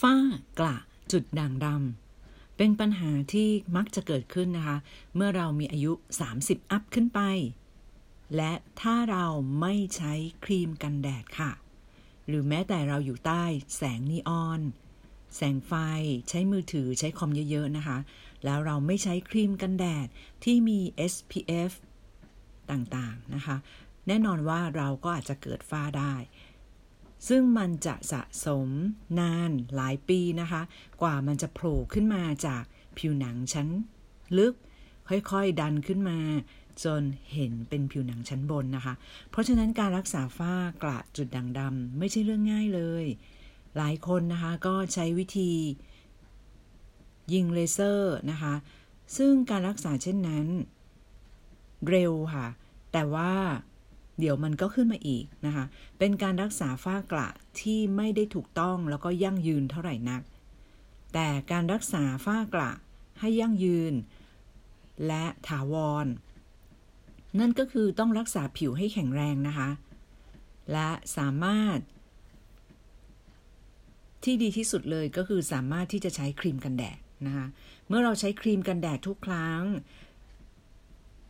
[0.00, 0.16] ฝ้า
[0.58, 0.76] กระ
[1.12, 4.78] จุดด่างดำเป็นปัญหาที่มักจะเกิดขึ้นนะคะ
[5.14, 5.92] เมื่อเรามีอายุ
[6.32, 7.20] 30 อัพขึ้นไป
[8.36, 9.26] และถ้าเรา
[9.60, 10.12] ไม่ใช้
[10.44, 11.50] ครีมกันแดดค่ะ
[12.28, 13.44] หรือแม้แต่เราอยู่ใต้
[13.76, 14.60] แสงนีออน
[15.36, 15.72] แสงไฟ
[16.28, 17.98] ใช้มือถือใช้คอมเยอะ ๆ นะคะ
[18.44, 20.06] แล้วเราไม่ใช้ครีมกันแดด
[20.44, 20.78] ที่มี
[21.12, 21.72] SPF
[22.70, 23.56] ต่างๆนะคะ
[24.06, 26.14] แน่นอนว่าเราก็อาจจะเกิดฝ้าได้
[27.28, 28.68] ซึ่งมันจะสะสม
[29.20, 30.62] นานหลายปีนะคะ
[31.02, 32.64] กว่ามันจะโผล่ขึ้นมาจาก
[32.98, 33.68] ผิวหนังชั้น
[34.38, 34.54] ลึก
[35.08, 36.18] ค่อยๆดันขึ้นมา
[36.84, 37.02] จน
[37.32, 38.94] เห็นเป็นผิวหนังชั้นบนนะคะ
[39.30, 43.04] เพราะฉะนั้นการรักษาฝ้ากระจุดด่างดำไม่ใช่เรื่องง่ายเลย
[43.76, 45.52] หลายคนนะคะก็ใช้วิธี
[47.32, 48.54] ยิงเลเซอร์นะคะ
[49.16, 50.46] ซึ่งการรักษาเช่นนั้น
[51.88, 52.46] เร็วค่ะ
[52.92, 53.32] แต่ว่า
[54.18, 55.64] เดี๋ยวมันก็ขึ้นมาอีกนะคะ
[55.98, 57.28] เป็นการรักษาฝ้ากระ
[57.60, 60.22] ที่ไม่ได้ถูกต้องแล้วก็ยั่งยืนเท่าไหร่นัก
[61.14, 62.72] แต่การรักษาฝ้ากระ
[63.20, 63.94] ให้ยั่งยืน
[65.06, 66.06] และถาวร
[67.40, 69.70] นั่นก็คือต้องรักษาผิวให้แข็งแรงนะคะ
[70.72, 71.78] และสามารถ
[74.24, 77.46] ที่ดีที่สุดเลยก็คือสามารถที่จะใช้ครีมกันแดดนะคะ
[77.88, 79.62] เมื่อเราใช้ครีมกันแดดทุกครั้ง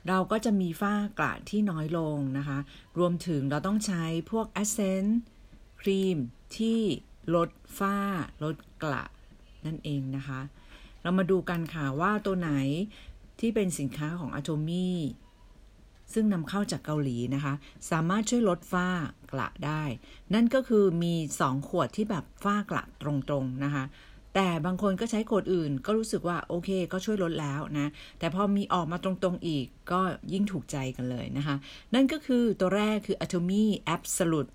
[0.09, 2.59] เราก็จะมีฝ้ากระที่น้อยลงนะคะ
[2.98, 5.12] รวมถึงเราต้องใช้พวก e s s e n c e
[5.81, 6.19] ครีม
[6.56, 6.81] ที่
[7.34, 7.98] ลดฝ้า
[8.45, 9.05] ลดกระ
[9.67, 10.41] นั่นเองนะคะ
[11.03, 12.51] เรามาดูกันค่ะว่าตัวไหน
[13.41, 14.91] ที่เป็นสินค้าของ Atomy
[16.12, 17.55] ซึ่งนำเข้าจากเกาหลีนะคะ
[17.91, 18.89] สามารถช่วยลดฝ้า
[19.33, 19.83] กระได้
[20.34, 23.84] นั่นก็คือมี 2 ขวดที่แบบฝ้ากระตรงๆนะคะ
[24.41, 30.00] แต่บางคนก็ใช้โคดอื่น ก็รู้สึกว่าโอเค ก็ช่วยลดแล้วนะ แต่พอมีออกมาตรงๆอีกก็
[30.33, 31.56] ยิ่งถูกใจกันเลยนะคะ
[31.95, 33.64] นั่นก็คือตัวแรกคือ Atomy
[33.95, 34.50] Absolute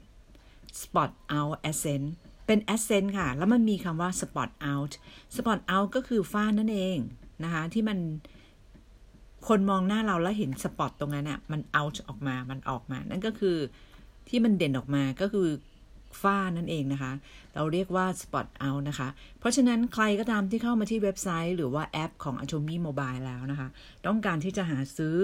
[0.82, 2.10] Spot Out Essence
[2.48, 4.94] เป็น Essence ค่ะ แล้วมันมีคำว่า Spot Out
[5.36, 6.98] Spot Out ก็คือฝ้านั่นเอง
[7.44, 7.98] นะคะ ที่มัน
[9.48, 13.58] คนมองหน้าเราแล้วเห็นสปอตตรงนั้นอะ่ะ มัน out ออกมา มันออกมา นั่นก็คือ
[14.30, 15.48] ที่มันเด่นออกมาก็คือ
[16.22, 17.12] ฝ้านั่นเองนะคะ
[17.56, 19.08] เราเรียกว่า spot out นะคะ
[19.40, 23.68] เพราะฉะนั้นใครก็ตามที่เข้ามาที่เว็บไซต์ หรือว่าแอปของ Atomy Mobile แล้วนะคะ
[24.06, 25.16] ต้องการที่จะหาซื้อ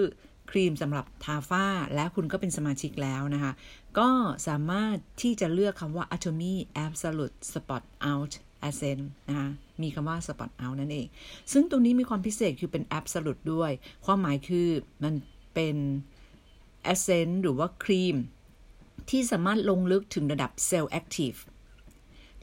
[0.52, 3.52] ครีมสำหรับทาฝ้าและคุณก็เป็นสมาชิกแล้วนะคะ
[4.00, 4.10] ก็
[4.48, 6.54] สามารถที่จะเลือกคำว่า Atomy
[6.86, 8.34] Absolute Spot Out
[8.68, 9.50] Essence นะคะ
[9.82, 11.08] มีคำว่า Spot Out นั่นเอง
[11.52, 13.72] ซึ่งตรงนี้มีความพิเศษคือเป็น Absolute ด้วย
[14.06, 14.68] ความหมายคือ
[15.04, 15.14] มัน
[15.54, 15.76] เป็น
[16.92, 18.16] Essence หรือว่าครีม
[19.10, 21.34] ที่สามารถลงลึกถึงระดับเซลล์ active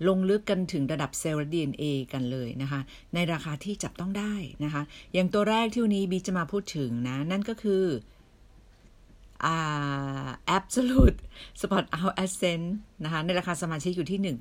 [0.09, 2.81] ลงลึกกันถึงระดับเซลล์ DNA กันเลยนะคะ
[3.15, 4.35] ในราคาที่จับต้องได้
[4.65, 4.83] นะคะ
[5.15, 7.85] อย่างตัวแรกที่วันนี้บีจะมาพูดถึงนะ นั่นก็คือ
[9.45, 10.29] อ่า
[10.59, 11.19] absolute
[11.61, 12.71] spot out essence
[13.05, 14.37] นะคะ ในราคาสมาชิกอยู่ที่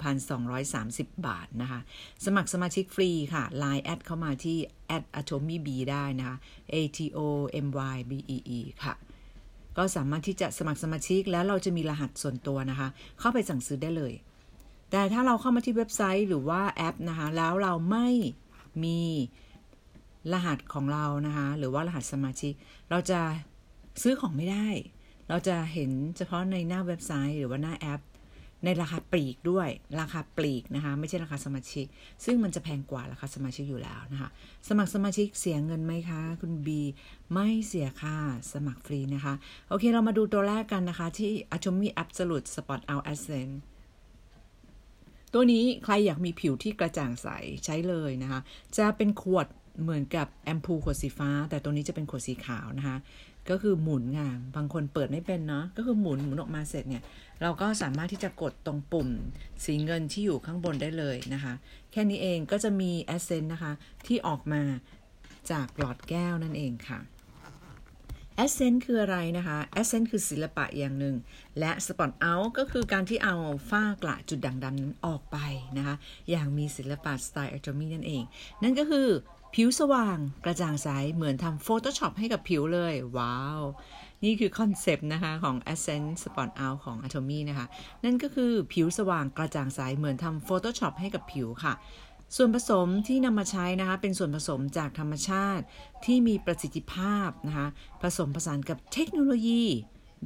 [0.51, 1.79] 1,230 บาทนะคะ
[2.25, 4.57] สมัครสมาชิกฟรีค่ะ Line แอดเข้ามาที่
[4.95, 6.37] at atomy b ได้นะคะ
[6.73, 7.19] a t o
[7.65, 8.95] m y b e e ค่ะ
[9.77, 12.87] ก็สามารถที่จะสมัครสมาชิก แล้วเราจะมีรหัสส่วนตัวนะคะ
[13.19, 14.13] เข้าไปสั่งซื้อได้เลย
[14.91, 18.07] แต่ถ้าเราเข้ามาที่เว็บไซต์หรือว่าแอปนะคะ แล้วเราไม่
[18.83, 19.01] มี
[20.33, 22.53] รหัสของเรานะคะ หรือว่ารหัสสมาชิก
[22.89, 23.19] เราจะ
[24.01, 24.67] ซื้อของไม่ได้
[25.29, 28.01] เราจะเห็นเฉพาะในหน้าเว็บไซต์ หรือว่าหน้าแอป
[28.65, 31.85] ในราคาปลีกด้วย ราคาปลีกนะคะ ไม่ใช่ราคาสมาชิก
[32.25, 34.29] ซึ่งมันจะแพงกว่าราคาสมาชิกอยู่แล้วนะคะ
[34.67, 36.81] สมัครสมาชิกเสียเงินไหมคะ คุณบี
[37.33, 38.15] ไม่เสียค่า
[38.53, 39.33] สมัครฟรีนะคะ
[39.69, 43.55] โอเคเรามาดูตัวแรกกันนะคะ ที่ Atomy Absolute Spot Out Essence
[45.33, 47.27] ตัวนี้ใครอยากมีผิวที่กระจ่างใส
[47.65, 48.39] ใช้เลยนะคะ
[48.77, 49.47] จะเป็นขวด
[49.81, 52.97] เหมือนกับแอมพูขวดสีฟ้า แต่ตัวนี้จะเป็นขวดสีขาวนะคะ
[53.49, 54.19] ก็คือหมุนไง
[54.55, 57.03] บางคนเปิดไม่เป็นเนาะก็คือหมุนหมุนออกมาเสร็จเนี่ย
[57.41, 59.09] เราก็สามารถที่จะกดตรงปุ่ม
[59.65, 61.53] สีเงินที่อยู่ข้างบนได้เลยนะคะ
[61.91, 63.71] แค่นี้เองก็จะมีแอสเซนต์นะคะ
[64.07, 64.61] ที่ออกมา
[65.51, 66.99] จากหลอดแก้วนั่นเองค่ะ
[68.35, 71.15] Essence คืออะไรนะคะ Essence คือศิลปะอย่างหนึ่ง
[71.59, 73.35] และ Spot Out ก็คือการที่เอา
[73.69, 75.37] ฝ้ากระจุดด่างดำนั้นออกไป
[75.77, 75.95] นะคะ
[76.29, 78.23] อย่างมีศิลปะสไตล์ Atomy นั่นเอง
[78.63, 79.07] นั่นก็คือ
[79.57, 83.61] ผิวสว่างกระจ่างใสเหมือนทำ Photoshop ให้กับผิวเลย wow
[84.23, 87.67] นี่คือ concept นะคะของ Essence Spot Out ของ Atomy นะคะ
[88.05, 91.73] นั่นก็คือผิวสว่างกระจ่างใสเหมือนทำ Photoshop ให้กับผิวค่ะ
[92.35, 95.65] ส่วนผสมที่นำมาใช้นะคะ เป็นส่วนผสมจากธรรมชาติ
[96.05, 97.67] ที่มีประสิทธิภาพนะคะ
[98.01, 99.63] ผสมผสานกับเทคโนโลยี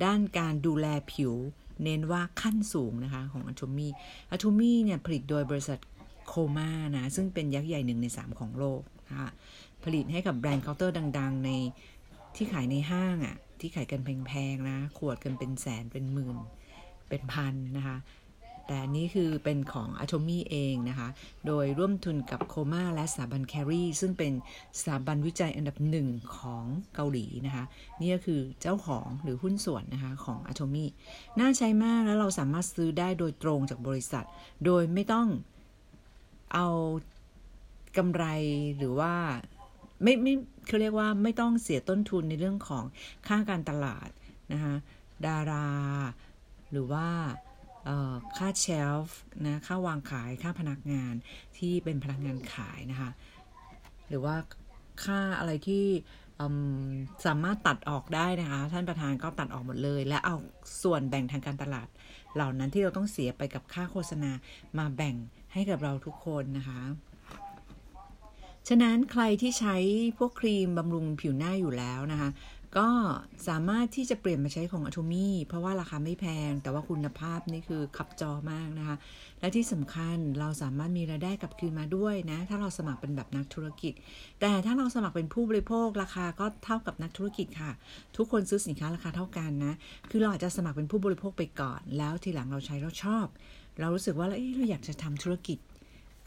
[0.06, 1.34] ด้านการดูแลผิว
[1.84, 3.90] เน้นว่าขั้นสูงนะคะของ Atomy
[4.34, 5.80] Atomy เนี่ยผลิตโดยบริษัท
[6.28, 9.30] โคมานะ ซึ่งเป็นยักษ์ใหญ่หนึ่งในสามของโลก นะคะ
[9.84, 11.52] ผลิตให้กับแบรนด์เคาน์เตอร์ดัง ๆ ใน
[12.36, 16.38] ที่ขายในห้างอะ่ะที่ขายกันแพงๆนะ ขวดกันเป็นแสนเป็นหมื่น
[17.10, 17.98] เป็นพันนะคะ
[18.68, 21.08] แต่นี้คือเป็นของ Atomy เองนะคะ
[21.48, 24.34] โดยร่วมทุนกับโคม่าและสถาบันแครีซึ่งเป็น
[24.80, 26.08] สถาบันวิจัยอันดับหนึ่ง
[26.38, 26.64] ของ
[26.96, 27.66] เกาหลีนะคะ
[28.00, 30.86] นี่ก็คือเจ้าของหรือหุ้นส่วนนะคะของ Atomy
[31.40, 34.26] น่าใช้มากแล้วเราสามารถซื้อได้โดยตรงจากบริษัท
[34.66, 35.28] โดยไม่ต้อง
[36.54, 36.68] เอา
[37.98, 38.26] กำไร
[38.78, 39.14] หรือว่า
[40.04, 40.34] ไม่ไม่
[40.68, 42.84] เขาเรียกว่าไม่ต้องเสียต้นทุนในเรื่องของ
[43.28, 44.10] ค่าการตลาด
[44.54, 44.76] นะคะ
[45.28, 45.70] ดารา
[46.72, 47.08] หรือว่า
[48.38, 51.14] ค่าเชลฟ์นะค่าวางขายค่าพนักงาน
[51.58, 53.10] ที่เป็นพนักงานขายนะคะ
[54.08, 54.36] หรือว่า
[55.04, 55.86] ค่าอะไรที่
[57.26, 60.36] สามารถตัดออกได้นะคะ ท่านประธานก็ตัดออกหมดเลย และเอา
[60.84, 61.88] ส่วนแบ่งทางการตลาด
[62.36, 64.32] เหล่านั้นที่เราต้องเสียไปกับค่าโฆษณา
[64.78, 65.16] มาแบ่ง
[65.54, 66.80] ให้กับเราทุกคนนะคะ
[68.70, 69.76] ฉะนั้นใครที่ใช้
[70.18, 72.30] พวกครีมบำรุงผิวหน้าอยู่แล้วนะคะ
[72.78, 72.90] ก็
[73.48, 78.96] สามารถที่จะเปลี่ยนมาใช้ของ Atomy เพราะว่าราคาไม่แพง แต่ว่าคุณภาพนี่คือขับจอมากนะคะ
[79.40, 83.94] และที่สำคัญเราสามารถมีรายได้กลับคืนมาด้วยนะ ถ้าเราสมัครเป็นแบบนักธุรกิจ
[84.42, 87.72] แต่ถ้าเราสมัครเป็นผู้บริโภคราคาก็เท่ากับนักธุรกิจค่ะ
[88.18, 89.74] ทุกคนซื้อสินค้าราคาเท่ากันนะ
[90.10, 93.26] คือเราอาจจะสมัครเป็นผู้บริโภคไปก่อน แล้วทีหลังเราใช้เราชอบ
[93.80, 95.58] เรารู้สึกว่าเราอยากจะทำธุรกิจ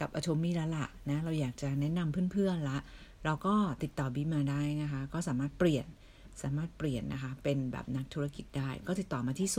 [0.02, 2.78] กับ Atomy แล้วล่ะนะ เราอยากจะแนะนำเพื่อนๆละ
[3.24, 5.86] เราก็ติดต่อบีมาได้นะคะ ก็สามารถเปลี่ยน
[6.42, 9.56] สามารถเปลี่ยนนะคะ เป็นแบบนักธุรกิจได้ ก็ติดต่อมาที่ 087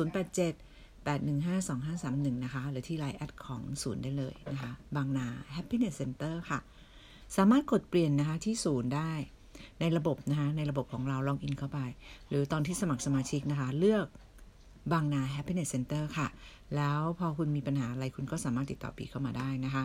[1.07, 6.59] 8152531 นะคะ หรือที่ไลน์แอดของศูนย์ได้เลยนะคะ บางนา Happiness Center ค่ะ
[7.37, 9.13] สามารถกดเปลี่ยนนะคะที่ศูนย์ได้
[9.79, 11.79] ในระบบนะคะ ในระบบของเรา log in เข้าไป
[12.29, 14.05] หรือตอนที่สมัครสมาชิกนะคะ เลือก
[14.91, 16.27] บางนา Happiness Center ค่ะ
[16.75, 19.83] แล้วพอคุณมีปัญหาอะไรคุณก็สามารถติดต่อปีเข้ามาได้นะคะ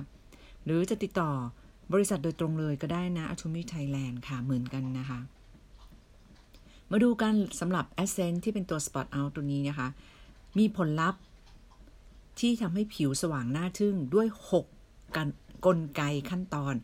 [0.64, 1.30] หรือจะติดต่อ
[1.92, 5.20] บริษัทโดยตรงเลยก็ได้นะ a t o m y Thailand ค่ะ เหมือนกันนะคะ
[6.90, 9.88] มาดูกันสำหรับ Ascent ที่เป็นตัว Spot Out ตัวนี้นะคะ
[10.58, 11.20] มีผลลัพธ์
[12.40, 15.28] ที่ทำให้ผิวสว่างน่าทึ่งด้วย 6กัน
[15.66, 16.74] กลไกขั้นตอน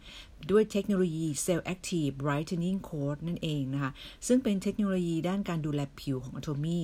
[0.50, 3.90] ด้วยเทคโนโลยี Cell Active Brightening Coat นั่นเองนะคะ
[4.26, 6.80] ซึ่งเป็นเทคโนโลยีด้านการดูแลผิวของ Atomy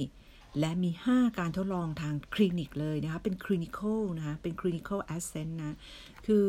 [0.59, 5.77] และมี 5 การทดลองทางคลินิกเลยนะคะ เป็น clinical นะคะ เป็น clinical essence นะ
[6.27, 6.49] คือ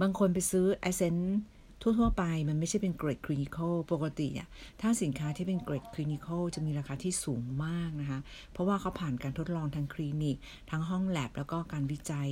[0.00, 1.38] บางคนไปซื้อ essence
[1.82, 4.48] ทั่ว ๆ ไปมันไม่ใช่เป็นเกรด clinical ปกติอะ
[4.80, 8.18] ถ้าสินค้าที่เป็นเกรด clinical จะมีราคาที่สูงมากนะคะ
[8.52, 10.36] เพราะว่าเขาผ่านการทดลองทางคลินิก
[10.70, 12.30] ทั้งห้องแลบแล้วก็การวิจัย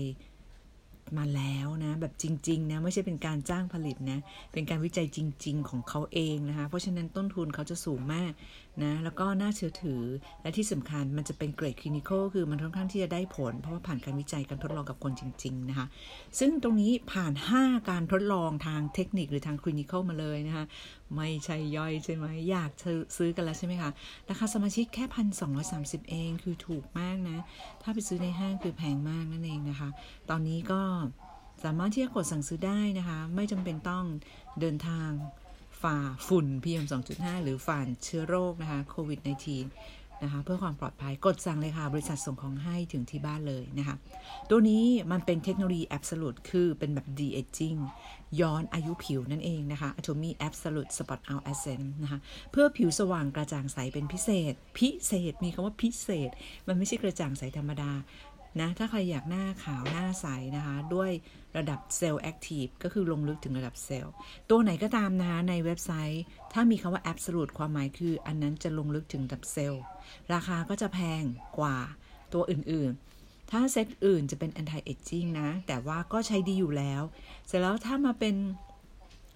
[1.19, 4.20] มาแล้วนะ แบบจริง ๆ นะ ไม่ใช่เป็นการจ้างผลิตนะ
[4.52, 8.32] เป็นการวิจัยจริง ๆ ของเขาเองนะคะ เพราะฉะนั้นต้นทุนเขาจะสูงมาก
[8.82, 10.03] นะแล้วก็น่าเชื่อถือ
[10.43, 15.87] และที่สำคัญมันจะเป็นเกรดคลินิคอลคือมันค่อนข้างที่จะได้ผล เพราะว่าผ่านการวิจัยการทดลองกับคนจริง ๆ นะคะ
[16.38, 20.65] ซึ่งตรงนี้ผ่าน 5 การทดลองทางเทคนิคหรือทางคลินิคอลมาเลยนะคะ
[21.17, 22.71] ไม่ใช่ย่อยใช่ไหมอยาก
[23.17, 23.91] ซื้อกันแล้วใช่ไหมคะ
[24.29, 25.53] ราคาสมาชิกแค่พันสอง
[26.11, 27.38] เองคือถูกมากนะ
[27.82, 29.88] ถ้าไปซื้อในห้างคือแพงมากนั่นเองนะคะ
[30.31, 30.81] ตอนนี้ก็
[31.65, 34.05] สามารถที่จะกดสั่งซื้อได้นะคะ ไม่จำเป็นต้อง
[34.61, 35.11] เดินทาง
[35.84, 35.96] ฝ่า
[36.28, 36.84] ฝุ่น PM
[37.14, 43.96] 2.5 หรือฝ่าเชื้อโรคนะคะโควิด -19 นะคะเพื่อความปลอดภัยกดสั่งเลยค่ะบริษัทส่งของให้ถึงที่บ้านเลยนะคะ
[44.50, 47.81] ตัวนี้มันเป็นเทคโนโลยี Absolute คือเป็นแบบ de-aging
[48.40, 52.19] ย้อนอายุผิวนั่นเองนะคะ Atomy Absolute Spot Out Essence นะคะ
[52.52, 56.30] เพื่อผิวสว่างกระจ่างใสเป็นพิเศษ พิเศษมีคำว่าพิเศษ
[56.69, 57.90] มันไม่ใช่กระจ่างใสธรรมดา
[58.60, 61.10] นะถ้าใครอยากหน้าขาวหน้าใสนะคะ ด้วย
[61.56, 64.12] ระดับเซลล์ active ก็คือลงลึกถึงระดับเซลล์
[64.50, 69.82] ตัวไหนก็ตามนะคะในเว็บไซต์ ถ้ามีคำว่า absolute ความหมายคือ อันนั้นจะลงลึกถึงระดับเซลล์
[70.32, 71.23] ราคาก็จะแพง
[71.58, 71.76] กว่า
[72.32, 77.02] ตัวอื่นๆ ถ้าเซตอื่นจะเป็น anti aging นะ แต่ว่าก็ใช้ดีอยู่แล้ว
[77.46, 78.34] เสร็จแล้วถ้ามาเป็น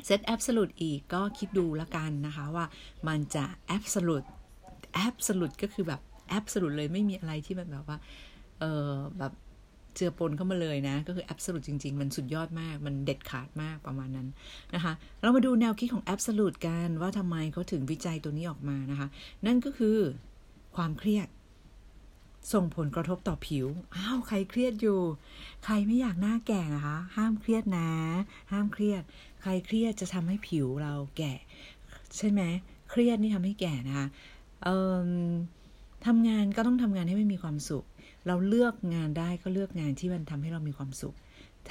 [0.07, 2.65] เซต absolute อีกก็คิดดูละกันนะคะว่า
[3.09, 3.45] มันจะ
[3.77, 4.27] absolute
[5.07, 6.01] absolute ก็คือแบบ
[6.39, 7.99] absolute เลยไม่มีอะไรที่มันแบบว่า
[8.61, 9.33] เออแบบ
[9.95, 14.29] เจือปนเข้ามาเลยนะ ก็คือแอบสูตจริง ๆ มันสุดยอดมาก มันเด็ดขาดมากประมาณนั้น
[14.75, 19.09] นะคะ เรามาดูแนวคิดของแอบสูตกันว่าทำไมเขาถึงวิจัยตัวนี้ออกมานะคะ
[19.47, 19.99] นั่นก็คือ
[20.77, 21.29] ความเครียด
[22.53, 25.01] ส่งผลกระทบต่อผิว อ้าว ใครเครียดอยู่
[25.65, 27.91] ใครไม่อยากหน้าแก่นะคะ ห้ามเครียดนะ
[28.53, 29.03] ห้ามเครียด
[29.43, 31.33] ใครเครียดจะทำให้ผิวเราแก่
[32.17, 32.43] ใช่ไหม
[32.91, 34.07] เครียดนี่ทำให้แก่นะคะ
[36.07, 37.85] ทำงานก็ต้องทำงานให้ไม่มีความสุข
[38.29, 41.17] เราเลือกงานได้ก็เลือกงานที่มันทำให้เรามีความสุข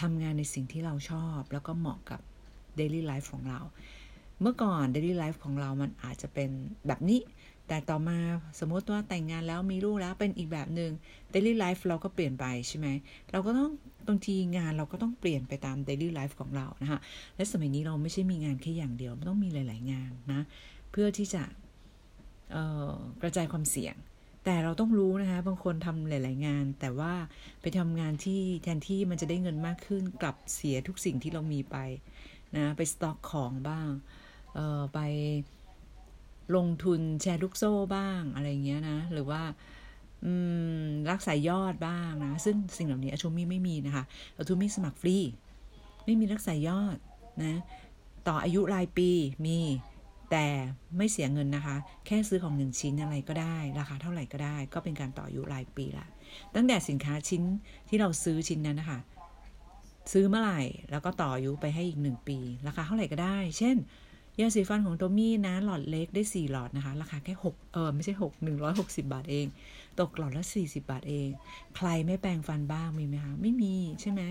[0.02, 2.20] ทำงานในสิ่งที่เราชอบ แล้วก็เหมาะกับ
[2.80, 3.60] daily life ของเรา
[4.42, 6.50] เมื่อก่อน daily life ของเรามันอาจจะเป็น
[6.88, 7.22] แบบนี้
[7.68, 8.18] แต่ต่อมา
[8.60, 10.92] สมมติว่าแต่งงานแล้วมีลูกแล้วเป็นอีกแบบหนึง่ง
[11.34, 12.88] daily life เราก็เปลี่ยนไปใช่ไหม
[13.32, 13.72] เราก็ต้อง
[14.08, 17.00] บางทีงานเราก็ต้องเปลี่ยนไปตาม daily life ของเรานะคะ
[17.36, 20.42] และสมัยนี้เราไม่ใช่มีงานแค่อย่างเดียวมันต้องมีหลาย ๆ งานนะ
[20.92, 21.44] เพื่อที่จะ
[23.22, 23.96] กระจายความเสี่ยง
[24.50, 27.14] แต่เราต้องรู้นะคะบางคนทำหลาย ๆ งาน แต่ว่า
[27.62, 31.78] ไปทำงานที่แทนที่มันจะได้เงินมากขึ้น กลับเสียทุกสิ่งที่เรามีไป
[32.56, 33.90] นะไปสต็อกของบ้าง
[34.56, 35.00] เออไป
[36.56, 39.42] ลงทุนแชร์ลูกโซ่บ้างอะไรเงี้ยนะหรือว่า
[41.12, 44.04] รักษายอดบ้างนะซึ่งสิ่งเหล่านี้อาชูมี่ไม่มีนะคะ
[44.38, 45.18] อาชูมี่สมัครฟรี
[46.06, 46.98] ไม่มีรักษายอด
[47.44, 47.60] นะ
[48.28, 49.10] ต่ออายุรายปี
[49.46, 49.60] มี
[50.32, 50.46] แต่
[50.98, 56.08] ไม่เสียเงินนะคะ แค่ซื้อของหนึ่งชิ้นอะไรก็ได้ ราคาเท่าไหร่ก็ได้ ก็เป็นการต่ออายุรายปีละ
[56.56, 57.42] ตั้งแต่สินค้าชิ้น
[57.90, 59.00] ที่เราซื้อชิ้นนั้นนะคะ
[60.12, 63.78] ซื้อเมื่อไหร่ แล้วก็ต่ออายุไปให้อีกหนึ่งปี ราคาเท่าไหร่ก็ได้ เช่น
[64.40, 69.48] ยาสีฟันของโตมี่นะ หลอดเล็กได้สี่หลอดนะคะ ราคาแค่หกเออไม่ใช่หกหนึ่งร้อยหกสิบาทเอง
[70.00, 71.28] ตกหลอดละสี่สิบาทเอง
[71.76, 74.22] ใครไม่แปลงฟันบ้างมีไหมคะ ไม่มีใช่ไหม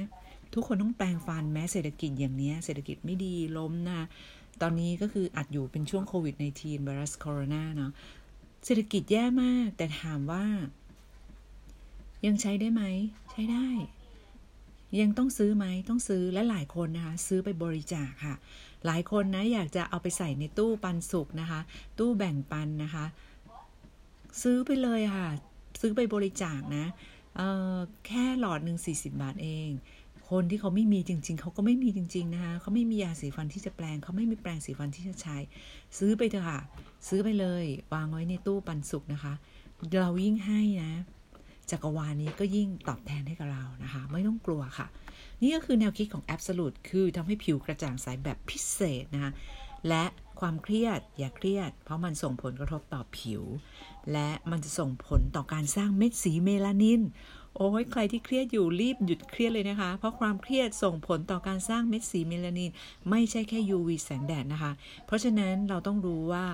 [0.55, 4.01] ทุกคนต้องแปลงฟันแม้เศรษฐกิจอย่างนี้เศรษฐกิจไม่ดีล้มนะ
[4.63, 7.93] ตอนนี้ก็คืออัดอยู่เป็นช่วงโควิด -19 ไวรัสโคโรนาเนาะ
[8.65, 10.45] เศรษฐกิจแย่มาก แต่ถามว่า
[12.27, 12.83] ยังใช้ได้ไหม
[13.33, 13.67] ใช้ได้
[15.01, 18.35] ยังต้องซื้อไหมต้องซื้อและหลายคนนะคะ ซื้อไปบริจาคค่ะ
[18.87, 21.61] หลายคนนะอยากจะเอาไปใส่ในตู้ปันสุกนะคะ
[21.99, 23.05] ตู้แบ่งปันนะคะ
[24.43, 25.29] ซื้อไปเลยค่ะ
[25.81, 26.87] ซื้อไปบริจาคนะ
[28.07, 29.69] แค่หลอดหนึ่งสี่สิบาทเอง
[30.31, 35.37] คนที่เขาไม่มีจริง ๆ เขาก็ไม่มีจริง ๆ นะคะเขาไม่มียาสีฟันที่จะแปลง เขาไม่มีแปลงสีฟันที่จะใช้
[35.99, 36.61] ซื้อไปเถอะค่ะ
[37.09, 37.65] ซื้อไปเลย
[37.95, 39.35] วางไว้ในตู้ปันสุกนะคะ
[40.01, 40.93] เรายิ่งให้นะ
[41.71, 44.87] จักรวาลนี้ก็ยิ่งตอบแทนให้กับเรานะคะ ไม่ต้องกลัวค่ะ
[45.43, 49.33] นี่ก็คือแนวคิดของ Absolute คือทำให้ผิวกระจ่างใสแบบพิเศษนะคะ
[49.89, 50.05] และ
[50.41, 53.43] ความเครียดอย่าเครียด เพราะมันส่งผลกระทบต่อผิว
[54.13, 57.03] และมันจะส่งผลต่อการสร้างเม็ดสีเมลานิน
[57.57, 62.71] โอ้ยใครที่เครียดอยู่รีบหยุดเครียดเลยนะคะ เพราะความเครียดส่งผลต่อการสร้างเม็ดสีเมลานิน
[63.11, 64.73] ไม่ใช่แค่ UV แสงแดดนะคะ
[65.07, 66.45] เพราะฉะนั้นเราต้องรู้ว่า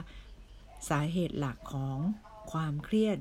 [0.88, 1.98] สาเหตุหลักของ
[2.52, 3.18] ความเครียด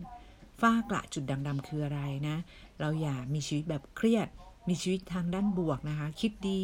[0.62, 2.38] ฝ้ากระจุดด่างดำคืออะไรนะ
[2.80, 4.28] เราอย่ามีชีวิตแบบเครียด
[4.70, 6.64] มีชีวิตทางด้านบวกนะคะ คิดดี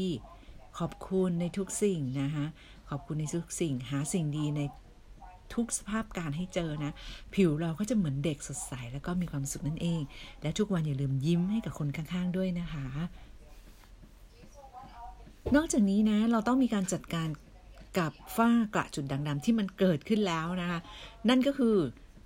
[0.79, 2.45] ขอบคุณในทุกสิ่งนะคะ
[2.89, 4.62] ขอบคุณในทุกสิ่ง หาสิ่งดีใน
[5.54, 6.94] ทุกสภาพการให้เจอนะ
[7.34, 10.01] ผิวเราก็จะเหมือนเด็กสดใส แล้วก็มีความสุขนั่นเอง
[10.42, 12.86] และทุกวันอย่าลืมยิ้มให้กับคนข้างๆด้วยนะคะ
[15.56, 17.27] นอกจากนี้นะเราต้องมีการจัดการ
[18.00, 20.80] กับฝ้ากระจุดด่างดำที่มันเกิดขึ้นแล้วนะคะ
[21.30, 21.75] นั่นก็คือ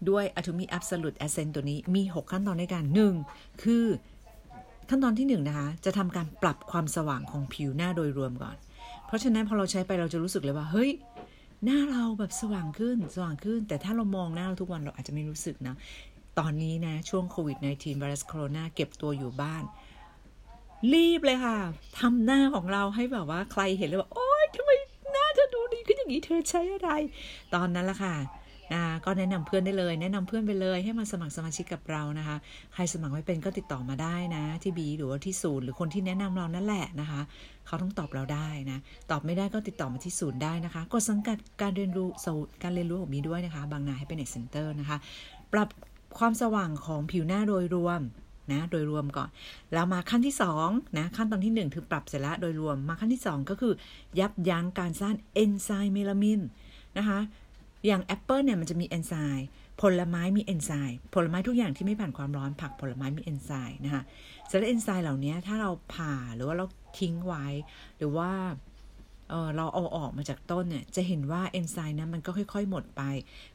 [0.10, 2.86] ด้วย Atomic Absolute Essence ตัวนี้มี 6 ขั้นตอนในการ
[3.24, 3.86] 1คือ
[4.90, 8.58] ขั้นตอนที่1นนะคะจะทำการปรับความสว่างของผิวหน้าโดยรวมก่อน
[9.08, 10.90] เพราะฉะนั้นพอเราใช้ไปเราจะรู้สึกเลยว่า เฮ้ย
[11.65, 15.75] หน้าเราแบบสว่างขึ้นสว่างขึ้น แต่ถ้าเรามองหน้าเราทุกวันเราอาจจะไม่รู้สึกนะ
[16.39, 19.63] ตอนนี้นะช่วงโควิด -19 ไวรัสโคโรนาเก็บตัวอยู่บ้าน
[20.94, 21.58] รีบเลยค่ะ
[22.00, 24.72] ทำหน้าของเราให้แบบว่าใครเห็นเลยว่าโอ๊ยทำไม
[25.12, 26.89] หน้าเธอดูดีขึ้นอย่างนี้เธอใช้อะไร
[27.53, 28.15] ตอนนั้นละค่ะ
[28.74, 32.38] นะก็แนะนำเพื่อนได้เลย แนะนำเพื่อนไปเลยให้มาสมัครสมาชิกกับเรานะคะ
[32.74, 37.22] ใครสมัครไม่เป็นก็ติดต่อมาได้นะที่บีหรือว่าที่ศูนย์หรือคนที่แนะนำเรานั่นแหละนะคะ
[37.68, 38.80] เขาต้องตอบเราได้นะ
[39.12, 42.10] ตอบไม่ได้ก็ติดต่อมาที่ศูนย์ได้นะคะกดสังกัดการเรียนรู้
[42.63, 44.98] การเรียนรู้ของบีด้วยนะคะ บางนา Happiness Center นะคะ
[45.54, 45.70] ปรับ
[46.20, 48.01] ความสว่างของผิวหน้าโดยรวม
[48.51, 49.30] นะโดยรวมก่อน
[49.74, 50.36] แล้วมาขั้นที่
[50.66, 53.74] 2นะขั้นตอนที่ 1 คือปรับเสร็จแล้วโดยรวมมาขั้นที่ 2 ก็คือ
[54.20, 56.42] ยับยั้งการสร้างเอนไซม์เมลามิน
[56.98, 57.20] นะคะ
[57.86, 59.48] อย่างแอปเปิลเนี่ยมันจะมีเอนไซม์
[59.82, 64.04] ผลไม้มีเอนไซม์ผลไม้ทุกอย่างที่ไม่ผ่านความร้อนผักผลไม้มีเอนไซม์นะคะ
[64.50, 66.66] สำหรับเอนไซม์เหล่านี้ถ้าเราผ่าหรือว่าเรา
[67.00, 67.46] ทิ้งไว้
[67.98, 68.32] หรือว่า
[69.30, 73.02] เออเราเอาออกมาจากต้นเนี่ยจะเห็นว่าเอนไซม์นั้นมันก็ค่อย ๆ หมดไป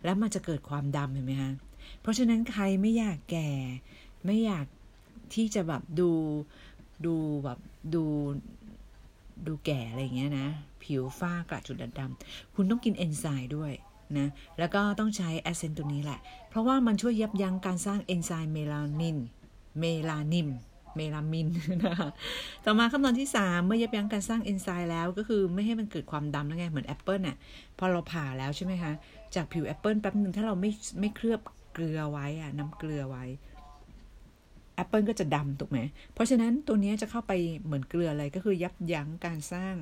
[0.04, 1.52] แล้วมันจะเกิดความดำเห็นไหมคะ
[2.00, 3.50] เพราะฉะนั้นใครไม่อยากแก่
[4.26, 4.66] ไม่อยาก
[5.34, 6.10] ที่จะแบบดู
[7.06, 7.14] ดู
[7.44, 7.58] แบบ
[7.94, 8.04] ดู
[9.46, 10.48] ดูแก่อะไรเงี้ยนะ
[10.82, 13.72] ผิวฝ้ากระจุดดำๆคุณต้องกินเอนไซม์ด้วย
[14.18, 16.18] นะแล้วก็ต้องใช้ essence ตัวนี้แหละ
[16.50, 19.18] เพราะว่ามันช่วยยับยั้งการสร้างเอนไซม์เมลานิน
[19.78, 20.48] เมลานิม
[20.96, 21.48] เมลามิน
[21.84, 22.10] นะคะ
[22.64, 27.36] ต่อมาขั้นตอนที่ 3 เมื่อยับยั้งการสร้างเอนไซม์แล้วก็คือไม่ให้มันเกิดความดำแล้วไง เหมือนแอปเปิลน่ะ
[27.78, 28.92] พอเราผ่าแล้วใช่ไหมคะ
[29.34, 30.70] จากผิวแอปเปิลแป๊บหนึ่งถ้าเราไม่
[31.00, 31.40] ไม่เคลือบ
[31.74, 33.24] เกลือไว้อะน้ำเกลือไว้
[34.74, 35.78] แอปเปิลก็จะดำถูกไหม
[36.14, 37.32] เพราะฉะนั้นตัวนี้จะเข้าไป
[37.64, 39.74] เหมือนเกลืออะไรก็คือยับยั้งการสร้าง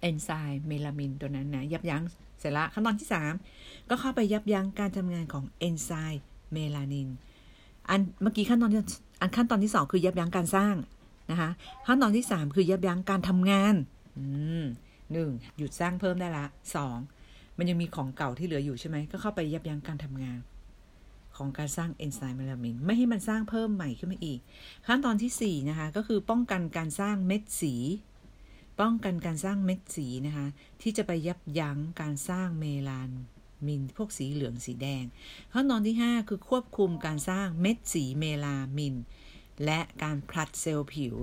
[0.00, 2.04] เอนไซม์เมลามินตัวนั้นนะ ยับยั้ง
[2.38, 3.08] เสร็จละขั้นตอนที่
[3.48, 7.08] 3 ก็เข้าไปยับยั้งการทำงานของเอนไซม์เมลานิน
[7.88, 8.80] อันเมื่อกี้ขั้นตอนที่
[9.20, 10.74] อันขั้นตอนที่ 2 คือยับยั้งการสร้าง
[11.30, 11.50] นะคะ
[11.86, 13.74] ขั้นตอนที่ 3 คือยับยั้งการทำงาน
[15.12, 16.98] หนึ่งหยุดสร้างเพิ่มได้ละสอง
[17.58, 20.38] มันยังมีของเก่าที่เหลืออยู่ใช่ไหมก็เข้าไปยับยั้งการทำงาน
[21.36, 24.40] ของการสร้างเอนไซม์เมลามินไม่ให้มันสร้างเพิ่มใหม่ขึ้นมาอีก
[24.86, 27.74] ขั้นตอนที่ 4 นะคะ ก็คือป้องกันการสร้างเม็ดสี
[28.80, 30.46] ป้องกันการสร้างเม็ดสีนะคะ
[30.82, 33.10] ที่จะไปยับยั้งการสร้างเมลาน
[33.66, 35.04] มินพวกสีเหลืองสีแดง
[35.52, 38.94] ขั้นตอนที่ 5 คือควบคุมการสร้างเม็ดสีเมลามิน
[39.64, 41.14] และการผลัดเซลล์ผิว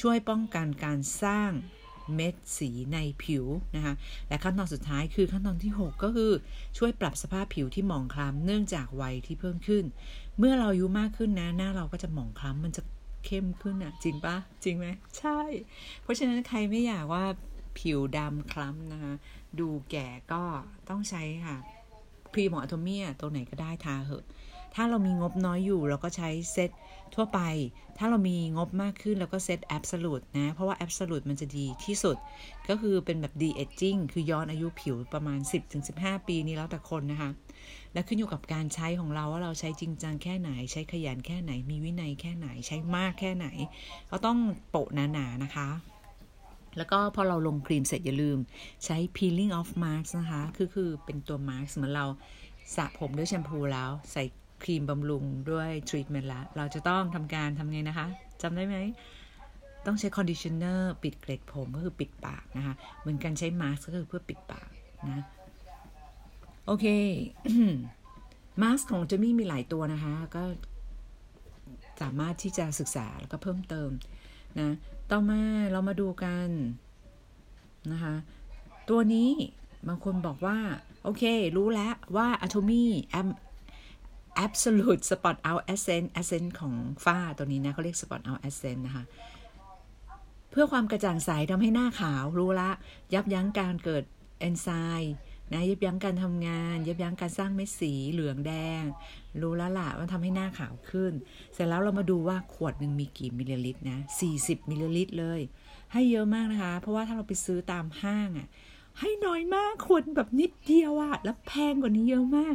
[0.00, 1.50] ช่วยป้องกันการสร้าง
[2.14, 3.44] เม็ดสีในผิว
[3.76, 3.94] นะคะ
[4.28, 6.32] และขั้นตอนสุดท้ายคือขั้นตอนที่ 6 ก็คือ
[6.78, 9.84] ช่วยปรับสภาพผิวที่หมองคล้ำเนื่องจากวัยที่เพิ่มขึ้น
[10.38, 12.82] เมื่อเราอายุมากขึ้นนะหน้าเราก็จะหมองคล้ำมันจะ
[13.24, 14.86] เข้มขึ้นอะจริงปะจริงไหม
[15.18, 15.38] ใช่
[16.02, 17.24] เพราะฉะนั้นใครไม่อยากว่า
[17.78, 19.14] ผิวดำคล้ำนะคะ
[19.60, 20.42] ดูแก่ก็
[20.88, 21.56] ต้องใช้ค่ะ
[22.32, 24.24] ครีมของอะโทเมียตัวไหนก็ได้ทาเหอะ
[24.74, 26.70] ถ้าเรามีงบน้อยอยู่เราก็ใช้เซต
[27.14, 27.40] ทั่วไป
[27.98, 32.16] ถ้าเรามีงบมากขึ้นเราก็เซตแอบสูตนะ เพราะว่าแอบสูตมันจะดีที่สุด
[32.68, 35.38] ก็คือเป็นแบบดีเอจจิ้งคือย้อนอายุผิวประมาณ
[35.82, 37.30] 10-15 ปีนี้แล้วแต่คนนะคะ
[37.94, 43.46] และขึ้นอยู่กับการใช้ของเราว่าเราใช้จริงจังแค่ไหน ใช้ขยันแค่ไหน มีวินัยแค่ไหน ใช้มากแค่ไหน
[44.10, 44.38] ก็ต้อง
[44.70, 45.68] โปะหนาๆนะคะ
[46.76, 48.38] แล้วก็พอเราลงครีมเสร็จอย่าลืม
[48.84, 52.06] ใช้ peeling off mask นะคะ คือคือเป็นตัว mask เหมือนเรา
[52.76, 54.24] สระผมด้วยแชมพูแล้วใส่
[54.62, 58.06] ครีมบำรุงด้วยทรีทเมนต์ละ เราจะต้องทำการทำไงนะคะ
[58.42, 58.76] จำได้ไหม
[59.86, 64.68] ต้องใช้ conditioner ปิดเกล็ดผมก็คือปิดปากนะคะ เหมือนกันใช้มาสก์ก็คือเพื่อปิดปาก
[65.08, 65.22] นะ
[66.66, 66.86] โอเค
[68.62, 70.44] มาสก์ของ Atomy มีหลายตัวนะคะ ก็
[72.02, 73.90] สามารถที่จะศึกษาแล้วก็เพิ่มเติม
[74.58, 74.74] นะ
[75.10, 75.42] ต่อมา
[75.72, 76.48] เรามาดูกัน
[77.92, 78.14] นะคะ
[78.90, 79.30] ตัวนี้
[79.88, 80.58] บางคนบอกว่า
[81.02, 81.22] โอเค
[81.56, 82.84] รู้แล้วว่า Atomy
[84.44, 89.04] Absolute Spot Out Essence Essence ของฝ้าตัวนี้นะเขาเรียก Spot Out Essence นะคะ
[90.50, 92.70] เพื่อความกระจ่างใสทำให้หน้าขาวรู้ละ
[93.14, 94.04] ยับยั้งการเกิด
[94.40, 94.68] เอนไซ
[94.98, 95.14] ม์
[95.52, 98.82] นะยับยั้งการทำงาน ยับยั้งการสร้างเม็ดสีเหลืองแดง
[99.42, 101.12] รู้แล้วล่ะว่าทำให้หน้าขาวขึ้น
[101.54, 103.98] เสร็จแล้วเรามาดูว่าขวดหนึ่งมีกี่มิลลิลิตรนะ
[104.34, 105.40] 40 มิลลิลิตรเลย
[105.92, 108.48] ให้เยอะมากนะคะ เพราะว่าถ้าเราไปซื้อตามห้างอะ่ะ
[109.00, 112.54] ให้น้อยมากขวดแบบนิดเดียวอะแล้วแพงกว่านี้เยอะมาก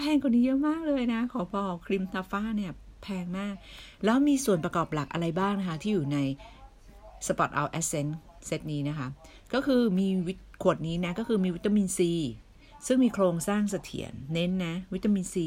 [0.00, 3.54] แพงกว่านี้เยอะมากเลยนะ ขอบอกครีมทาฝ้าเนี่ยแพงมาก
[4.04, 6.18] แล้วมีส่วนประกอบหลักอะไรบ้างนะคะ ที่อยู่ใน
[7.26, 8.14] Spot Out Essence
[8.46, 9.06] เซตนี้นะคะ
[9.54, 10.08] ก็คือมี
[10.62, 12.12] ขวดนี้นะก็คือมีวิตามินซี
[12.86, 15.46] ซึ่งมีโครงสร้างเสถียรเน้นนะ วิตามินซี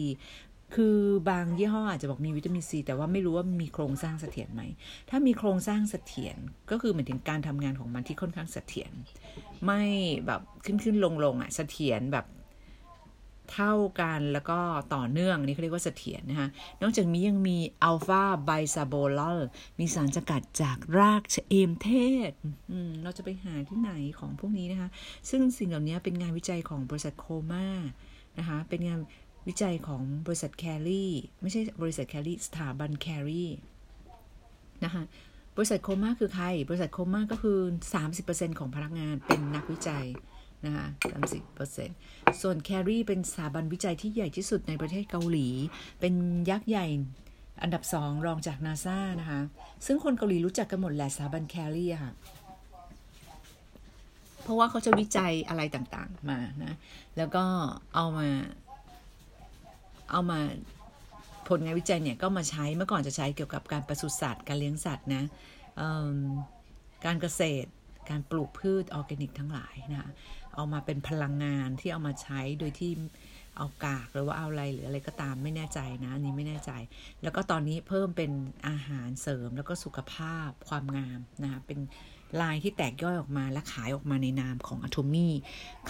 [0.75, 0.97] คือ
[1.29, 4.61] บางยี่ห้ออาจจะบอกมีวิตามินซีแต่ว่าไม่รู้ว่ามีโครงสร้างเสถียรไหม
[5.09, 6.37] ถ้ามีโครงสร้างเสถียร
[6.71, 8.91] ก็คือเหมือนถึงการทำงานของมันที่ค่อนข้างเสถียร
[9.65, 9.81] ไม่
[10.27, 12.25] แบบขึ้นขึ้นลงลงอะ่ะเสถียรแบบ
[13.53, 14.59] เท่ากันแล้วก็
[14.95, 16.47] ต่อเนื่องนี่เขาเรียกว่าเสถียรนะคะ
[16.81, 19.39] นอกจากนี้ยังมี alpha-bisabolol
[19.79, 21.89] มีสารสกัดจากรากชะเอมเท
[22.29, 22.31] ศ
[23.03, 24.89] เราจะไปหาที่ไหนของพวกนี้นะคะ
[25.29, 27.67] ซึ่งสิ่งเหล่านี้เป็นงานวิจัยของบริษัท Kolmar
[28.39, 28.99] นะคะเป็นงาน
[29.47, 31.11] วิจัยของบริษัท KAERI
[31.41, 33.51] ไม่ใช่บริษัท KAERI สถาบัน KAERI
[34.83, 35.03] นะคะ
[35.57, 37.59] บริษัท Kolmar คือใคร บริษัท Kolmar ก็คือ
[38.09, 40.05] 30%ของพนักงานเป็นนักวิจัย
[40.65, 40.87] นะคะ
[41.63, 45.47] 30%ส่วน KAERI เป็นสถาบันวิจัยที่ใหญ่ที่สุดในประเทศเกาหลี
[45.99, 46.13] เป็น
[46.49, 46.87] ยักษ์ใหญ่
[47.61, 49.41] อันดับสองรองจากนาซานะคะ
[49.85, 52.13] ซึ่งคนเกาหลีรู้จักกันหมดแหละสถาบัน KAERI ค่ะ
[54.43, 56.73] เพราะว่าเขาจะวิจัยอะไรต่างๆมานะ
[57.17, 57.43] แล้วก็
[57.95, 58.29] เอามา
[60.11, 60.39] เอามา
[61.47, 65.23] ผลงานวิจัยเนี่ยก็มาใช้เมื่อก่อนจะใช้เกี่ยวกับการปศุสัตว์การเลี้ยงสัตว์นะ
[67.05, 67.69] การเกษตร
[68.09, 70.09] การปลูกพืชออร์แกนิกทั้งหลายนะคะ
[70.55, 72.91] เอามาเป็นพลังงานที่เอามาใช้โดยที่
[73.57, 76.71] เอากากหรือว่าเอาอะไรหรืออะไรก็ตามไม่แน่ใจนะอันนี้ไม่แน่ใจ
[77.23, 78.31] แล้วก็ตอนนี้เพิ่มเป็น
[78.67, 81.79] อาหารเสริมแล้วก็สุขภาพความงามนะคะเป็น
[82.41, 85.33] ลายที่แตกย่อยออกมาและขายออกมาในนามของอะโทมี่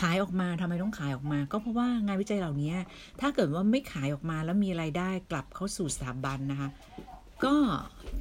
[0.01, 2.73] ขายออกมาทำไมต้องขายออกมา ก็เพราะว่างานวิจัยเหล่านี้
[3.21, 6.69] ถ้าเกิดว่าไม่ขายออกมาแล้วมีไรายได้กลับเข้าสู่สถาบันนะคะ
[7.43, 7.55] ก็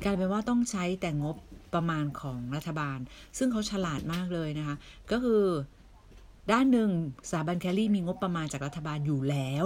[0.05, 1.37] กลายเป็นว่าต้องใช้แต่งบ
[1.75, 2.99] ประมาณของรัฐบาล
[3.39, 4.77] ซึ่งเขาฉลาดมากเลยนะคะ
[5.11, 5.43] ก็คือ
[6.53, 6.91] ด้านหนึ่ง
[7.31, 9.65] สถาบันแคลรี่มีงบประมาณจากรัฐบาลอยู่แล้ว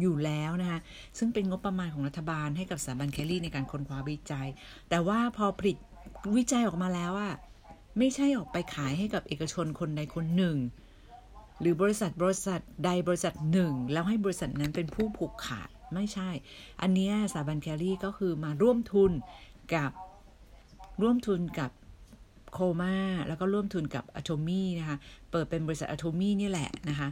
[0.00, 0.80] อยู่แล้วนะคะ
[1.18, 4.48] ซึ่งเป็นงบประมาณของรัฐบาลให้กับสถาบันแคลรี่ในการค้นคว้าวิจัย
[4.88, 5.76] แต่ว่าพอผลิต
[6.36, 7.34] วิจัยออกมาแล้วอะ
[7.98, 10.56] ไม่ใช่ออกไปขายให้กับเอกชนคนใดคนหนึ่ง
[11.60, 16.30] หรือบริษัทบริษัทใดบริษัทหนึ่ง แล้วให้บริษัทนั้นเป็นผู้ผูกขาดไม่ใช่
[16.82, 19.12] อันนี้สถาบันแคลรี่ก็คือมาร่วมทุน
[19.74, 19.90] กับ
[21.02, 21.70] ร่วมทุนกับ
[22.52, 22.94] โคมา
[23.28, 24.96] แล้วก็ร่วมทุนกับอะโทมี่นะคะ
[25.30, 27.08] เปิดเป็นบริษัทอะโทมี่นี่แหละนะคะ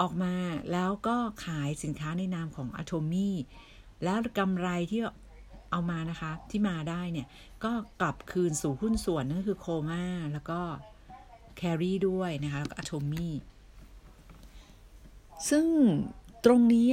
[0.00, 0.34] ออกมา
[0.72, 3.36] แล้วก็ขายสินค้าในนามของอะโทมี่
[4.04, 5.00] แล้วกำไรที่
[5.70, 7.26] เอามานะคะ ที่มาได้เนี่ย
[7.64, 10.60] ก็กลับคืนสู่หุ้นส่วนนั่นคือ Kolmar แล้วก็
[11.56, 13.34] KAERI ด้วยนะคะ แล้วก็ Atomy
[15.50, 15.66] ซึ่ง
[16.44, 16.88] ตรงนี้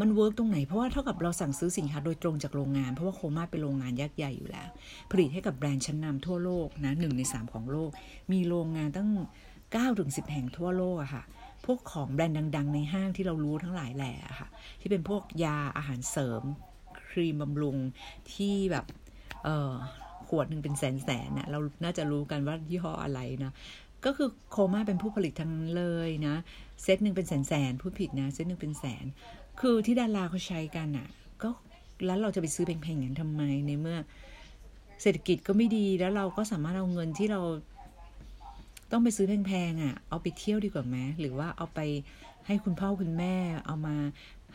[0.00, 4.68] มัน work ตรงไหน เพราะว่าเท่ากับเราสั่งซื้อสินค้าโดยตรงจากโรงงาน เพราะว่า Kolmar เป็นโรงงานยักษ์ใหญ่อยู่แล้ว
[5.10, 7.90] ผลิตให้กับแบรนด์ชั้นนำทั่วโลกนะหนึ่งในสามของโลก
[8.32, 9.08] มีโรงงานตั้ง
[9.54, 11.22] 9ถึง10 แห่งทั่วโลกอะค่ะ
[11.64, 14.48] พวกของแบรนด์ดัง ๆ ในห้างที่เรารู้ทั้งหลายแหล่ค่ะ
[14.80, 16.42] ที่เป็นพวกยาอาหารเสริม
[17.08, 17.76] ครีมบำรุง
[18.32, 18.84] ที่แบบ
[19.44, 19.72] เออ
[20.28, 23.52] ขวดหนึ่งเป็นแสนแสนนะเราน่าจะรู้กันว่ายี่ห้ออะไรนะ
[24.04, 26.34] ก็คือโคม่าเป็นผู้ผลิตทั้งเลยนะ
[26.82, 29.04] เซตหนึ่งเป็นแสนแสนผู้ผิดนะ เซตหนึ่งเป็นแสน
[29.60, 31.06] คือที่ดาราเขาใช้กันอะ่ะ
[31.42, 31.48] ก็
[32.06, 33.98] แล้วเราจะไปซื้อแพงๆอย่างทำไมในเมื่อ
[35.02, 37.40] เศรษฐกิจก็ไม่ดีแล้วเราก็สามารถเอาเงินที่เรา
[38.90, 41.80] ต้องไปซื้อแพงๆอะ่ะ เอาไปเที่ยวดีกว่าไหมหรือว่าเอาไป
[42.46, 43.34] ให้คุณพ่อคุณแม่
[43.66, 43.96] เอามา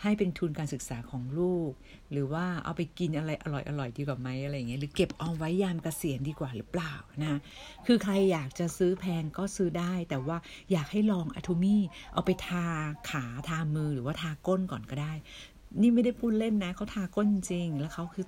[0.01, 1.71] ให้เป็นทุนการศึกษาของลูก
[2.11, 3.45] หรือว่าเอาไปกินอะไรอ
[3.79, 7.39] ร่อยๆดีกว่าไหมอะไรอย่างเงี้ยหรือเก็บเอาไว้ยามเกษียณดีกว่าหรือเปล่านะ
[7.85, 10.37] คือใครอยากจะซื้อแพงก็ซื้อได้ แต่ว่า
[10.71, 11.83] อยากให้ลองอะโทมี่
[12.13, 12.65] เอาไปทา
[13.09, 15.13] ขาทามือหรือว่าทาก้นก่อนก็ได้
[15.81, 18.25] นี่ไม่ได้พูดเล่นนะเขาทาก้นจริง แล้วเขาคือ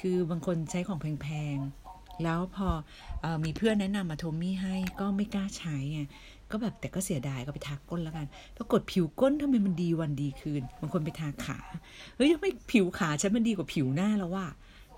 [0.00, 2.68] คือบางคนใช้ของแพงๆแล้วพอ
[3.24, 6.00] อมีเพื่อนแนะนำมาโทมี่ให้ก็ไม่กล้าใช้ไง
[6.54, 11.58] ก็แบบแต่ก็เสียดายก็ไปทาก้นแล้วกันปรากฏผิวก้นทำไมมันดีวันดีคืนบางคนไปทาขา
[12.16, 14.46] เฮ้ยทำไมผิวขาฉันมันดีกว่าผิวหน้าแล้วว่า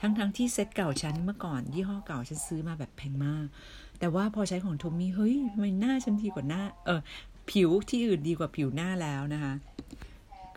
[0.01, 3.47] ทั้งทั้งที่เซ็ตเก่าฉันเมื่อก่อนยี่ห้อเก่าฉันซื้อมาแบบแพงมาก
[3.99, 7.01] แต่ว่าพอใช้ของโทมี่เฮ้ยทำไมหน้าฉันดีกว่าหน้า เออ
[7.51, 9.55] ผิวที่อื่นดีกว่าผิวหน้าแล้วนะคะ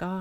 [0.02, 0.14] ก็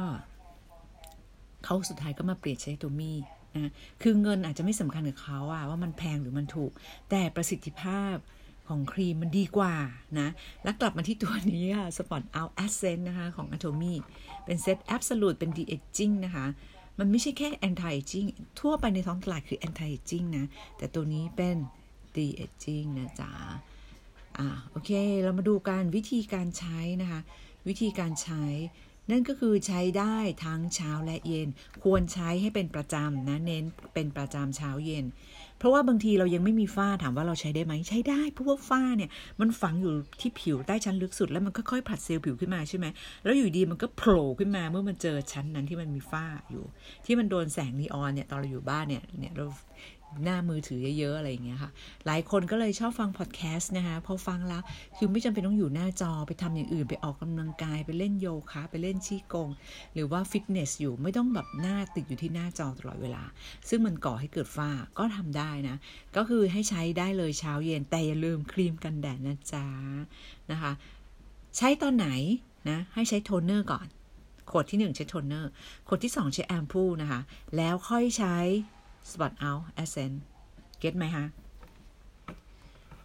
[1.65, 3.19] เขาสุดท้ายก็มาเปลี่ยนใช้โทมี่
[3.55, 6.73] นะคือเงินอาจจะไม่สำคัญกับเขาอะว่ามันแพงหรือมันถูก
[7.11, 8.17] แต่ประสิทธิภาพ
[8.69, 9.75] ของครีมมันดีกว่า
[10.19, 10.29] นะ
[10.65, 13.95] แล้วกลับมาที่ตัวนี้ค่ะสปอตเอาแอสเซนนะคะ ของ Atomy
[14.45, 16.47] เป็นเซต Absolute เป็น De Aging นะคะ
[16.99, 18.29] มันไม่ใช่แค่ Anti Aging
[18.61, 21.57] ทั่วไปในท้องตลาดคือ Anti Aging นะ แต่ตัวนี้เป็น
[22.17, 23.33] De Aging นะจ๊ะ
[24.39, 24.91] อ่าโอเค
[25.23, 27.21] เรามาดูการวิธีการใช้นะคะ
[27.69, 28.45] วิธีการใช้
[29.11, 31.49] นั่นก็คือใช้ได้ทั้งเช้าและเย็น
[31.85, 35.05] ควรใช้ให้เป็นประจำนะ เน้นเป็นประจำเช้าเย็น
[35.59, 42.87] เพราะว่าบางทีเรายังไม่มีฝ้าถามว่าเราใช้ได้ไหมใช้ได้ เพราะว่าฝ้าเนี่ยมันฝังอยู่ที่ผิวใต้ชั้นลึกสุด แล้วมันค่อยๆผลัดเซลล์ผิวขึ้นมาใช่ไหม
[43.25, 46.65] แล้วอยู่ดีมันก็โผล่ขึ้นมาเมื่อมันเจอชั้นนั้นที่มันมีฝ้าอยู่
[47.07, 49.47] ที่มันโดนแสงนีออนเนี่ยตอนเราอยู่บ้านเนี่ยเนี่ยเรา
[50.25, 51.71] หน้ามือถือเยอะๆอะไรอย่างเงี้ยค่ะ
[52.07, 54.63] หลายคนก็เลยชอบฟังพอดแคสต์นะคะ พอฟังแล้ว
[54.97, 59.49] คือไม่จำเป็นต้องอยู่หน้าจอไปทำอย่างอื่น ไปออกกำลังกายไปเล่นโยคะไปเล่นชี้กง
[59.95, 63.23] หรือว่าฟิตเนสอยู่ไม่ต้องแบบหน้าติดอยู่ที่หน้าจอตลอดเวลา
[63.69, 65.77] ซึ่งมันก่อให้เกิดฝ้าก็ทำได้นะ
[66.17, 69.67] ก็คือให้ใช้ได้เลยเช้าเย็นแต่อย่าลืมครีมกันแดดนะจ๊ะ
[70.51, 70.73] นะคะ
[71.57, 72.09] ใช้ตอนไหน
[72.71, 73.87] นะให้ใช้โทนเนอร์ก่อน
[74.51, 75.51] ขวดที่ 1 ใช้โทนเนอร์
[75.89, 77.21] ขวดที่ 2 ใช้แอมพูนะคะ
[77.57, 78.37] แล้วค่อยใช้
[79.11, 80.19] Spot Out Essence
[80.79, 81.27] get ไหมคะ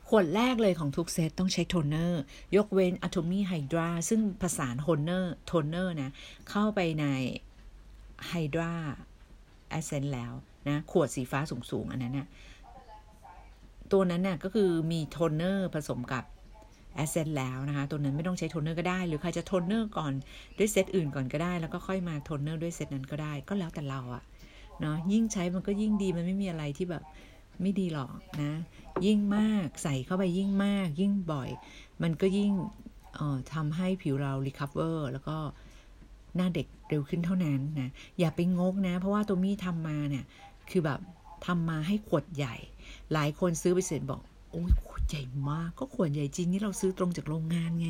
[0.08, 2.22] ขวดแรกเลยของทุกเซตต้องใช้โทนเนอร์
[2.56, 6.12] ยกเว้น Atomy Hydra ซึ่งผสานโทนเนอร์โทนเนอร์นะ
[6.50, 7.06] เข้าไปใน
[8.32, 8.74] Hydra
[9.78, 10.34] Essence แล้ว
[10.68, 11.39] นะ ขวดสีฟ้า
[11.72, 12.28] สูง ๆ อันนั้นนะ่ะ
[13.92, 16.24] ตัวนั้นน่ะก็คือมีโทนเนอร์ผสมกับ
[16.95, 20.13] Essence แล้วนะคะ ตัวนั้นไม่ต้องใช้โทนเนอร์ก็ได้ หรือใครจะโทนเนอร์ก่อน
[20.58, 24.24] ด้วยเซตอื่นก่อนก็ได้ แล้วก็ค่อยมาโทนเนอร์ด้วยเซตนั้นก็ได้ ก็แล้วแต่เราอะ
[24.81, 27.03] เนาะยิ่งใช้มันก็ยิ่งดีมันไม่มีอะไรที่แบบ
[27.62, 28.51] ไม่ดีหรอกนะ
[29.05, 31.49] ยิ่งมากใส่เข้าไปยิ่งมาก ยิ่งบ่อย
[32.03, 32.51] มันก็ยิ่ง
[33.19, 35.38] ออทำให้ผิวเรา recover แล้วก็
[36.36, 40.25] หน้าเด็กเร็วขึ้นเท่านั้นนะอย่าไปงกนะ เพราะว่าตัวมี่ทำมาเนี่ย
[40.69, 40.99] คือแบบ
[41.45, 42.55] ทำมาให้ขวดใหญ่
[43.13, 47.89] หลายคนซื้อไปเสร็จบอกโอ้ยขวดใหญ่มากก็ขวดใหญ่จริงนี่เราซื้อตรงจากโรงงานไง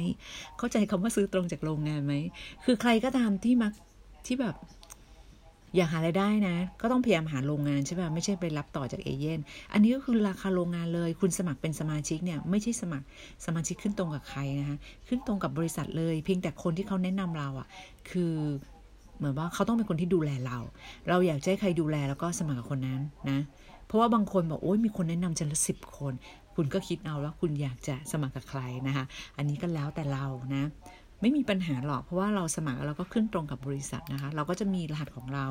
[0.57, 2.13] เข้าใจคำว่าซื้อตรงจากโรงงานไหม
[2.65, 3.73] คือใครก็ตามที่มัก
[4.25, 4.55] ที่แบบ
[5.75, 9.39] อยากหารายได้นะ ก็ต้องพยายามหาโรงงานใช่ป่ะไม่ใช่ไปรับต่อจากเอเย่น
[9.73, 13.05] อันนี้ก็คือราคาโรงงานเลย คุณสมัครเป็นสมาชิกเนี่ยไม่ใช่สมัคร
[13.45, 17.67] สมาชิกขึ้นตรงกับใครนะคะขึ้นตรงกับบริษัทเลย เพียงแต่คนที่เขาแนะนำเราอะ่ะ
[18.09, 18.33] คือ
[19.17, 20.57] เหมือนว่าเขาต้องเป็นคนที่ดูแลเรา
[21.09, 23.39] เราอยากให้ใครดูแลแล้วก็สมัครกับคนนั้นนะ
[23.88, 26.13] เพราะว่าบางคนบอกโอ้ยมีคนแนะนำฉันละสิบคน
[26.55, 29.05] คุณก็คิดเอาว่าคุณอยากจะสมัครกับใครนะคะ
[29.38, 30.63] อันนี้ก็แล้วแต่เรานะ
[31.23, 35.45] ไม่มีปัญหาหรอกเพราะว่าเราสมัครเราก็ขึ้นตรงกับบริษัทนะคะ เราก็จะมีรหัสของเรา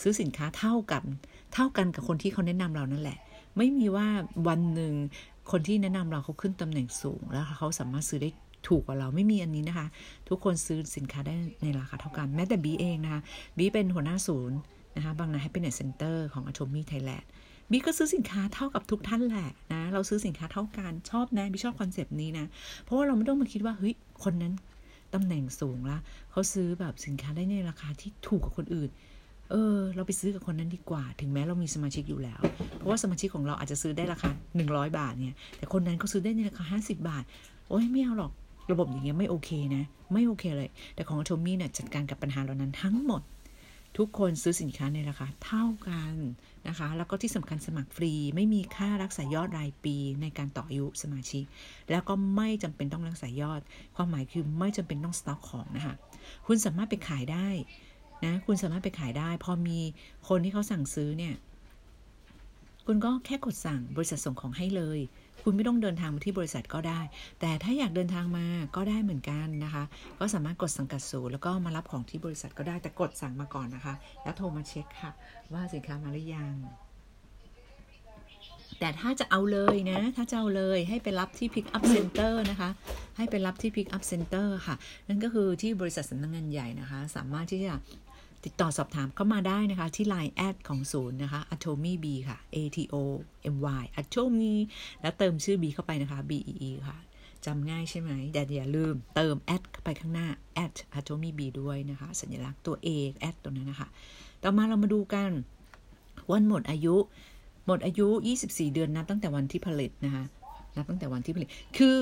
[0.00, 1.04] ซื้อสินค้าเท่ากัน
[1.54, 3.18] เท่ากันกับคนที่เขาแนะนำเรานั่นแหละ
[3.56, 4.06] ไม่มีว่า
[4.48, 4.94] วันหนึ่ง
[5.50, 8.30] คนที่แนะนำเราเขาขึ้นตำแหน่งสูง แล้วเขาสามารถซื้อได้
[8.68, 9.86] ถูกกว่าเราไม่มีอันนี้นะคะ
[10.28, 13.20] ทุกคนซื้อสินค้าได้ในราคาเท่ากันแม้แต่บีเองนะคะ
[13.58, 14.58] บีเป็นหัวหน้าศูนย์
[14.96, 17.26] นะคะบางนา Happiness Center ของ Atomy Thailand
[17.70, 22.46] บีก็ซื้อสินค้าเท่ากับทุกท่านแหละนะ เราซื้อสินค้าเท่ากันชอบนะบีชอบ concept นี้นะ
[22.82, 24.52] เพราะว่าเราไม่ต้องมาคิดว่าเฮ้ยคนนั้น
[25.14, 25.98] ตำแหน่งสูงละ
[26.30, 28.90] เขาซื้อแบบสินค้าได้ในราคาที่ถูกกว่าคนอื่น
[29.50, 32.40] เออ เราไปซื้อกับคนนั้นดีกว่า ถึงแม้เรามีสมาชิกอยู่แล้ว
[32.76, 34.30] เพราะว่าสมาชิกของเราอาจจะซื้อได้ราคา
[34.64, 37.24] 100 บาทเนี่ย แต่คนนั้นเขาซื้อได้ในราคา 50 บาท
[37.68, 38.32] โอ้ยไม่เอาหรอก
[38.72, 43.22] ระบบอย่างเงี้ยไม่โอเคนะ ไม่โอเคเลย แต่ของโทมี่เนี่ยจัดการกับปัญหาเหล่านั้นทั้งหมด
[43.98, 46.14] ทุกคนซื้อสินค้าในราคาเท่ากัน
[46.68, 51.44] นะคะ แล้วก็ที่สำคัญสมัครฟรี ไม่มีค่ารักษายอดรายปีในการต่ออายุสมาชิก
[51.90, 53.60] แล้วก็ไม่จำเป็นต้องรักษายอด
[53.96, 55.94] ความหมายคือไม่จำเป็นต้องสต็อกของนะคะ
[56.46, 57.48] คุณสามารถไปขายได้
[58.24, 59.78] นะ คุณสามารถไปขายได้ พอมี
[60.28, 61.34] คนที่เขาสั่งซื้อเนี่ย
[62.86, 64.98] คุณก็แค่กดสั่งบริษัทส่งของให้เลย
[65.48, 67.00] คุณไม่ต้องเดินทางมาที่บริษัทก็ได้
[67.40, 69.84] แต่ถ้าอยากเดินทางมาก็ได้เหมือนกันนะคะ
[70.18, 75.10] ก็สามารถกดสังกัดศูนย์แล้วก็มารับของที่บริษัทก็ได้แต่กดสั่งมาก่อนนะคะ แล้วโทรมาเช็คค่ะ
[75.52, 76.54] ว่าสินค้ามาหรือยัง
[78.80, 82.70] แต่ถ้าจะเอาเลยนะ ถ้าจะเอาเลยให้ไปรับที่ Pick Up Center นะคะ
[83.16, 84.74] ให้ไปรับที่ Pick Up Center ค่ะ
[85.08, 87.74] นั่นก็คือที่บริษัทสำนักงงานใหญ่นะคะ สามารถที่จะ
[88.44, 92.96] ติดต่อสอบถามเข้ามาได้นะคะ ที่ Line แอดของศูนย์นะคะ atomy b ค่ะ a t o
[93.54, 94.54] m y atomy
[95.00, 96.98] แล้วเติมชื่อ b เข้าไปนะคะ b e e ค่ะ
[97.46, 100.28] จำง่ายใช่ไหมแต่อย่าลืมเติมแอดเข้าไปข้างหน้า
[100.64, 102.88] at atomy b ด้วยนะคะ สัญลักษณ์ตัว a
[103.20, 103.88] แอดตัวนั้นนะคะ
[104.42, 105.30] ต่อมาเรามาดูกัน
[106.32, 106.96] วันหมดอายุ
[107.66, 108.08] หมดอายุ
[108.42, 110.24] 24 เดือนนับตั้งแต่วันที่ผลิตนะคะ
[110.76, 111.98] นับตั้งแต่วันที่ผลิต คือ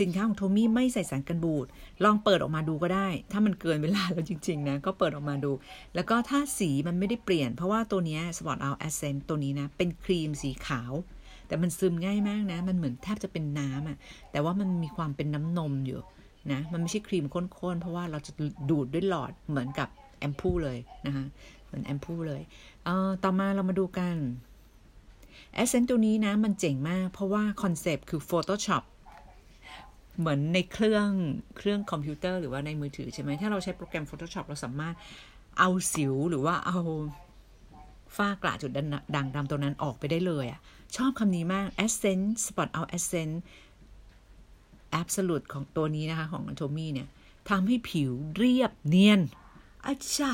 [0.00, 1.66] สินค้าของโทมี่ไม่ใส่สารกันบูด
[2.04, 5.52] ลองเปิดออกมาดูก็ได้ ถ้ามันเกินเวลาแล้วจริงๆนะ ก็เปิดออกมาดู
[5.94, 10.92] แล้วก็ถ้าสีมันไม่ได้เปลี่ยน เพราะว่าตัวนี้ Spot Out Accent ตัวนี้นะ เป็นครีมสีขาว
[11.46, 13.96] แต่มันซึมง่ายมากนะ มันเหมือนแทบจะเป็นน้ำอะ่ะ
[14.32, 16.00] แต่ว่ามันมีความเป็นน้ำนมอยู่
[16.52, 18.32] นะ มันไม่ใช่ครีมข้นๆ เพราะว่าเราจะ
[18.70, 21.24] ดูดด้วยหลอดเหมือนกับแอมพูเลยนะคะ
[21.66, 22.42] เหมือนแอมพูเลย
[22.84, 24.16] เอ่อ ต่อมาเรามาดูกัน
[25.54, 28.84] Essence ตัวนี้นะมันเจ๋งมาก เพราะว่า concept คือ Photoshop
[30.18, 31.08] เหมือนในเครื่อง
[31.56, 34.94] เครื่องคอมพิวเตอร์หรือว่าในมือถือใช่ไหมถ้าเราใช้โปรแกรม Photoshop เราสามารถ
[35.58, 36.80] เอาสิวหรือว่าเอา
[38.16, 38.70] ฝ้ากระจุด
[39.14, 40.60] ด่างดำตัวนั้นออกไปได้เลยอะ่ะ
[40.96, 43.38] ชอบคำนี้มาก Essence Spot Out Essence
[45.00, 47.08] Absolute ของตัวนี้นะคะ ของ Atomy เนี่ย
[47.50, 49.20] ทำให้ผิวเรียบเนียน
[49.86, 50.32] อาชา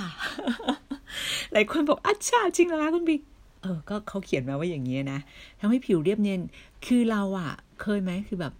[1.53, 3.21] หลายคนบอกอาชาจริงเหรอคะคุณบิ๊ก
[3.64, 5.20] เออ ก็เขาเขียนมาว่าอย่างนี้นะ
[5.61, 6.40] ทำให้ผิวเรียบเนียน
[6.87, 8.53] คือเราอะเคยไหมคือแบบ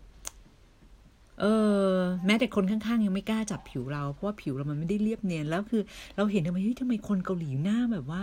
[1.41, 1.45] เอ
[1.89, 1.93] อ
[2.27, 5.83] แม้แต่คนข้างๆ ยังไม่กล้าจับผิวเรา เพราะว่าผิวเรามันไม่ได้เรียบเนียน แล้วคือ
[6.17, 8.23] เราเห็นทำไมเฮ้ยทำไมคนเกาหลีหน้าแบบว่า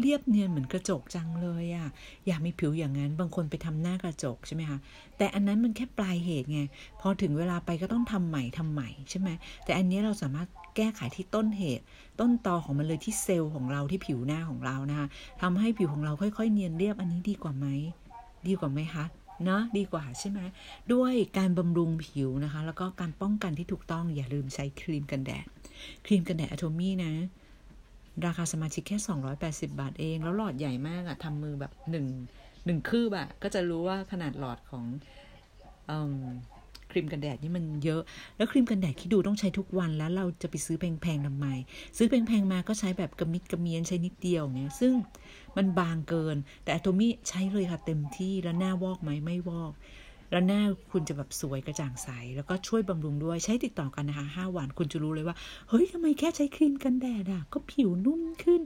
[0.00, 1.88] เรียบเนียนเหมือนกระจกจังเลยอะ
[2.26, 4.78] อยากมีผิวอย่างนั้น บางคนไปทำหน้ากระจกใช่ไหมคะ
[5.16, 6.60] แต่อันนั้นมันแค่ปลายเหตุไง
[7.00, 9.28] พอถึงเวลาไปก็ต้องทำใหม่ทำใหม่ใช่ไหม
[9.64, 11.84] แต่อันนี้เราสามารถ แก้ไขที่ต้นเหตุ
[12.20, 15.06] ต้นตอของมันเลยที่เซลล์ของเราที่ผิวหน้าของเรานะคะ
[15.42, 17.66] ทำให้ผิวของเราค่อย ๆ เนียนเรียบอันนี้ดีกว่าไหม
[18.48, 19.04] ดีกว่าไหมคะ
[19.44, 20.40] เนาะดีกว่าใช่ไหม
[20.92, 25.46] ด้วยการบำรุงผิวนะคะ แล้วก็การป้องกันที่ถูกต้องอย่าลืมใช้ครีมกันแดด
[26.06, 27.12] ครีมกันแดดอะโทมี่นะ
[28.26, 28.98] ราคาสมาชิกแค่
[29.38, 32.06] 280 บาทเอง แล้วหลอดใหญ่มากอะทำมือแบบหนึ่ง
[32.66, 34.84] หนึ่งคืบอะก็จะรู้ว่าขนาดหลอดของ
[35.90, 35.92] อ
[36.92, 38.02] ครีมกันแดดนี่มันเยอะ
[38.36, 41.46] แล้วครีมกันแดดที่ดูต้องใช้ทุกวันแล้วเราจะไปซื้อแพงๆทำไม
[41.96, 44.92] ซื้อแพงๆมาก็ใช้แบบกระมิดกระเมียนใช้นิดเดียวเงี้ยซึ่ง
[45.56, 49.72] มันบางเกิน แต่อะโทมี่ใช้เลยค่ะเต็มที่แล้วหน้าวอกไหมไม่วอก
[50.30, 55.36] แล้วหน้าคุณจะแบบสวยกระจ่างใส แล้วก็ช่วยบำรุงด้วยใช้ติดต่อกันนะคะห้าวันคุณจะรู้เลยว่า
[55.68, 58.60] เฮ้ยทำไมแค่ใช้ครีมกันแดดอะก็ผิวนุ่มขึ้น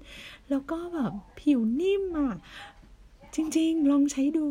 [0.50, 2.36] แล้วก็แบบผิวนิ่มอะ
[3.36, 4.46] จริง ๆ ลองใช้ดู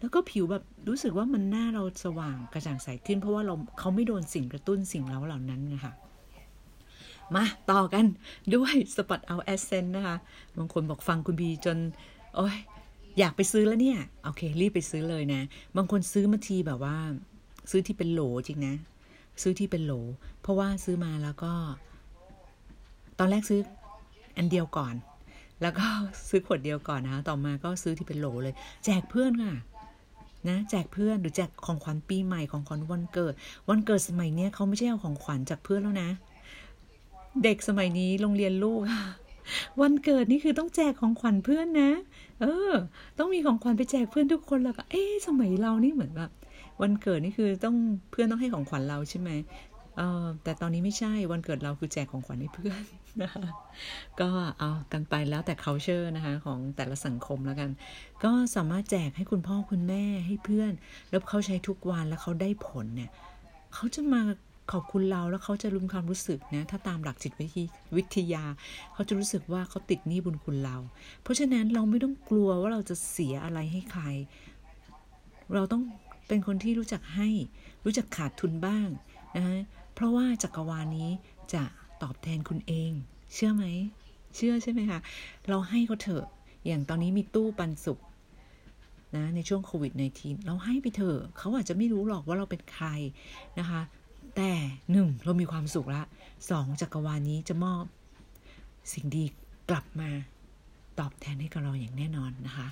[0.00, 5.92] แล้วก็ผิวแบบรู้สึกว่ามันหน้าเราสว่างกระจ่างใสขึ้น เพราะว่าเราเขาไม่โดนสิ่งกระตุ้นสิ่งเล้าเหล่านั้นนะคะ
[7.34, 8.04] มาต่อกัน
[8.54, 10.16] ด้วยสปอตเอาแอสเซนนะคะ
[10.56, 11.78] บางคนบอกฟังคุณบีจน
[12.36, 12.56] โอ้ย
[13.18, 15.42] อยากไปซื้อแล้วเนี่ย โอเค รีบไปซื้อเลยนะ
[15.76, 16.96] บางคนซื้อมาทีแบบว่า
[17.70, 18.74] ซื้อที่เป็นโหลจริงนะ
[19.42, 19.92] ซื้อที่เป็นโหล
[20.40, 21.52] เพราะว่าซื้อมาแล้วก็
[23.18, 23.60] ตอนแรกซื้อ
[24.36, 24.94] อันเดียวก่อน
[25.62, 25.86] แล้วก็
[26.28, 29.54] ซื้อขวดเดียวก่อนนะคะต่อมาก็ซื้อที่เป็นโหลเลย แจกเพื่อนค่ะ
[30.48, 33.34] นะแจกเพื่อนหรือแจกของขวัญปีใหม่ของขวัญวันเกิด
[33.68, 36.10] วันเกิดสมัยเนี้ยเขาไม่ใช่เอาของขวัญจากเพื่อนแล้วนะ
[37.44, 38.80] เด็กสมัยนี้โรงเรียนลูก
[39.80, 41.90] วันเกิดนี่คือต้องแจกของขวัญเพื่อนนะ
[42.40, 42.72] เออ
[43.18, 46.30] ต้องมีของขวัญไปแจกเพื่อนทุกคนแล้วก็เอ๊สมัยเรานี่เหมือนแบบ
[46.82, 47.76] วันเกิดนี่คือต้อง
[48.10, 49.30] เพื่อนต้องให้ของขวัญเราใช่ไหม
[50.00, 52.82] ออแต่ตอนนี้ไม่ใช่วันเกิดเราคือแจกของขวัญให้เพื่อน
[53.22, 53.46] นะคะ
[54.20, 57.70] ก็เอากันไปแล้วแต่ culture นะคะของแต่ละสังคมแล้วกัน
[58.24, 60.72] ก็สามารถแจกให้คุณพ่อคุณแม่ให้เพื่อน
[61.10, 63.10] แล้วเขาใช้ทุกวันแล้วเขาได้ผลเนี่ย
[63.74, 64.22] เขาจะมา
[64.72, 67.32] ขอบคุณเราแล้วเขาจะรู้ความรู้สึกนะถ้าตามหลักจิต
[67.96, 68.44] วิทยา
[68.94, 70.76] เขาจะรู้สึกว่าเขาติดหนี้บุญคุณเรา
[71.22, 74.04] เพราะฉะนั้นเราไม่ต้องกลัวว่าเราจะเสียอะไรให้ใคร
[75.54, 75.82] เราต้อง
[76.28, 77.28] เป็นคนที่รู้จักให้
[77.84, 78.88] รู้จักขาดทุนบ้าง
[79.36, 79.60] นะฮะ
[80.00, 81.10] เพราะว่าจักรวาลนี้
[81.54, 81.62] จะ
[82.02, 82.92] ตอบแทนคุณเอง
[83.34, 83.64] เชื่อไหม
[84.36, 85.00] เชื่อใช่ไหมคะ
[85.48, 86.24] เราให้เขาเถอะ
[86.66, 88.00] อย่างตอนนี้มีตู้ปันสุข
[89.16, 92.86] นะในช่วงโควิด -19 เราให้ไปเถอะเขาอาจจะไม่รู้หรอกว่าเราเป็นใคร
[93.58, 93.80] นะคะ
[94.36, 94.50] แต่
[94.92, 96.02] หนึ่งเรามีความสุขละ
[96.50, 97.84] สองจักรวาลนี้จะมอบ
[98.92, 99.24] สิ่งดี
[99.70, 100.10] กลับมา
[100.98, 102.68] ตอบแทนให้กับเราอย่างแน่นอนนะคะ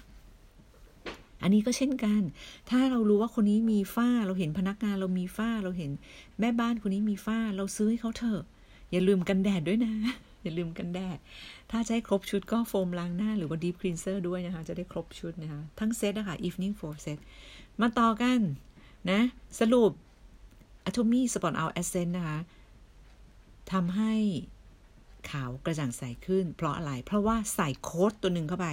[1.42, 2.22] อันนี้ก็เช่นกัน
[2.70, 5.90] ถ้าเรารู้ว่าคนนี้มีฝ้า เราเห็นพนักงานเรามีฝ้า เราเห็น
[6.40, 8.42] แม่บ้านคนนี้มีฝ้า เราซื้อให้เขาเถอะ
[8.90, 9.94] อย่าลืมกันแดดด้วยนะ
[10.42, 11.18] อย่าลืมกันแดด
[11.70, 17.18] ถ้าใช้ครบชุดก็โฟมล้างหน้า หรือว่า deep cleanser ด้วยนะคะ จะได้ครบชุดนะคะ ทั้งเซตนะคะ evening four set
[17.80, 18.40] มาต่อกัน
[19.10, 19.20] นะ
[19.60, 19.90] สรุป
[20.88, 22.38] Atomy Spot Out Essence นะคะ
[23.72, 24.14] ทำให้
[25.30, 28.68] ขาวกระจ่างใสขึ้น เพราะอะไร เพราะว่าใส่โค้ดตัวหนึ่งเข้าไป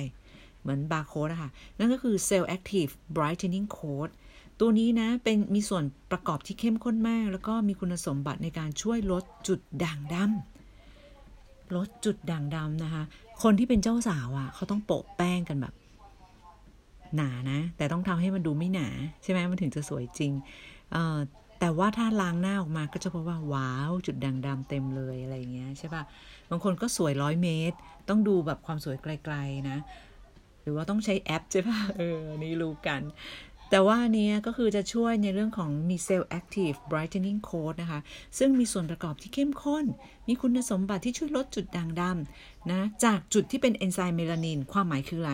[0.66, 1.50] เหมือนบาร์โค้ดอะค่ะ
[1.80, 4.14] นั่นก็คือ Cell Active Brightening Code
[4.60, 13.04] ตัวนี้นะ เป็นมีส่วนประกอบที่เข้มข้นมาก แล้วก็มีคุณสมบัติในการช่วยลดจุดด่างดำลดจุดด่างดำนะคะ
[13.44, 15.74] คนที่เป็นเจ้าสาวอะ่ะเขาต้องโปะแป้งกันแบบ
[17.16, 18.88] หนานะ แต่ต้องทำให้มันดูไม่หนา
[19.24, 20.32] ใช่ไหมมันถึงจะสวยจริง
[20.92, 21.18] เอ่อ
[21.60, 26.04] แต่ว่าถ้าล้างหน้าออกมาก็จะพบว่าว้าวจุดด่างดำเต็มเลยอะไรอย่างเงี้ยใช่ปะ
[26.50, 27.78] บางคนก็สวยร้อยเมตร
[28.10, 29.78] ต้องดูแบบความสวยไกลๆนะ
[30.66, 33.02] หรือว่าต้องใช้แอปใช่ป่ะเออนี่รู้กัน
[33.70, 38.00] แต่ว่านี้ก็คือจะช่วยในเรื่องของมีเซลล์ Active Brightening Code นะคะ
[38.38, 39.86] ซึ่งมีส่วนประกอบที่เข้มข้น
[40.28, 45.34] มีคุณสมบัติที่ช่วยลดจุดด่างดำนะ จากจุดที่เป็นเอนไซม์เมลานิน ความหมายคืออะไร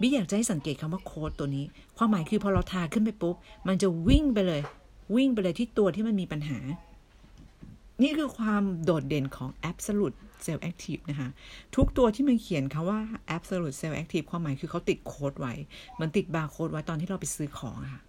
[0.00, 1.64] บีอยากจะให้สังเกตคำว่าโค้ดตัวนี้
[1.96, 3.36] ความหมายคือพอเราทาขึ้นไปปุ๊บ
[3.68, 4.62] มันจะวิ่งไปเลย
[5.16, 6.58] วิ่งไปเลยที่ตัวที่มันมีปัญหา
[8.02, 11.28] นี่คือความโดดเด่นของ Absolute Cell Active นะคะ
[11.76, 13.00] ทุกตัวที่มันเขียนคำว่า
[13.36, 15.54] Absolute Cell Active ความหมายคือเขาติดโค้ดไว้
[16.00, 18.02] มันติดบาร์โค้ดไว้ตอนที่เราไปซื้อของค่ะ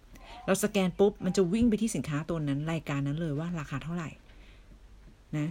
[0.46, 4.10] เราสแกนปุ๊บ มันจะวิ่งไปที่สินค้าตัวนั้นรายการนั้นเลยว่าราคาเท่าไหร่
[5.36, 5.48] นะ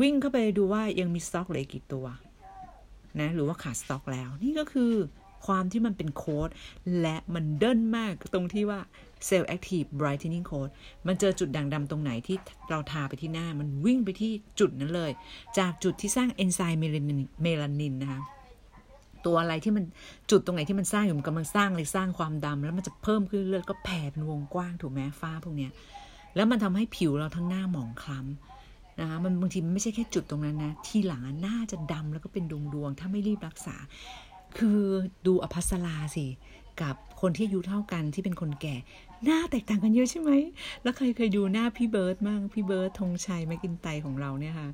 [0.00, 2.06] วิ่งเข้าไปดูว่ายังมีสต็อกเหลือกี่ตัว
[3.20, 4.92] นะ หรือว่าขาดสต็อกแล้ว นี่ก็คือ
[5.46, 6.48] ความที่มันเป็นโค้ด
[7.00, 8.80] และมันเด่นมากตรงที่ว่า
[9.28, 10.72] Cell Active Brightening Code
[11.06, 12.36] มันเจอจุดด่างดำตรงไหนที่
[12.70, 15.10] เราทาไปที่หน้า มันวิ่งไปที่จุดนั้นเลย
[15.58, 16.80] จากจุดที่สร้างเอนไซม์
[17.42, 18.20] เมลานินนะคะ
[19.26, 19.84] ตัวอะไรที่มัน
[20.30, 25.70] จุดตรงไหนที่มันสร้างอยู่มันกำลังสร้างเลยสร้างความดำแล้วมันจะเพิ่มขึ้นเรื่อยก็แผ่เป็นวงกว้างถูกไหมฝ้าพวกเนี้ย
[26.36, 33.76] แล้วมันทำให้ผิวเราทั้งหน้าหมองคล้ำนะคะมันบางทีมันไม่ใช่แค่จุดตรงนั้นนะ ที่หลังหน้าจะดำแล้วก็เป็นดวงดวงถ้าไม่รีบรักษา
[34.58, 34.80] คือ
[35.26, 36.26] ดูอภัสราสิ
[36.82, 38.76] กับคนที่อายุเท่ากันที่เป็นคนแก่
[39.24, 40.30] หน้าแตกต่างกันเยอะใช่ไหม
[40.82, 44.68] แล้วใครเคยดูหน้าพี่เบิร์ดมั่งพี่เบิร์ดธงชัยแมกกินไตของเราเนี่ยค่ะ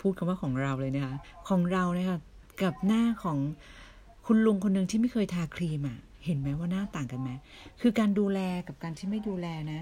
[0.00, 1.14] พูดคำว่าของเราเลยนะคะ
[1.48, 2.18] ของเราเนี่ยค่ะ
[2.62, 3.38] กับหน้าของ
[4.26, 7.30] คุณลุงคนหนึ่งที่ไม่เคยทาครีมอะ่ะ เห็นไหมว่าหน้าต่างกันไหม
[7.80, 9.80] คือการดูแลกับการที่ไม่ดูแลนะ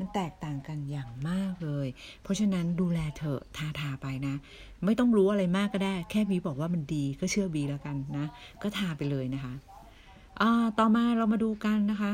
[0.00, 1.86] มันแตกต่างกันอย่างมากเลย
[2.22, 4.34] เพราะฉะนั้นดูแลเถอทาทาไปนะ
[4.84, 8.26] ไม่ต้องรู้อะไรมากก็ได้ แค่บีบอกว่ามันดีก็เชื่อบีแล้วกันนะ
[8.62, 9.54] ก็ทาไปเลยนะคะ
[10.40, 12.12] อ่าต่อมาเรามาดูกันนะคะ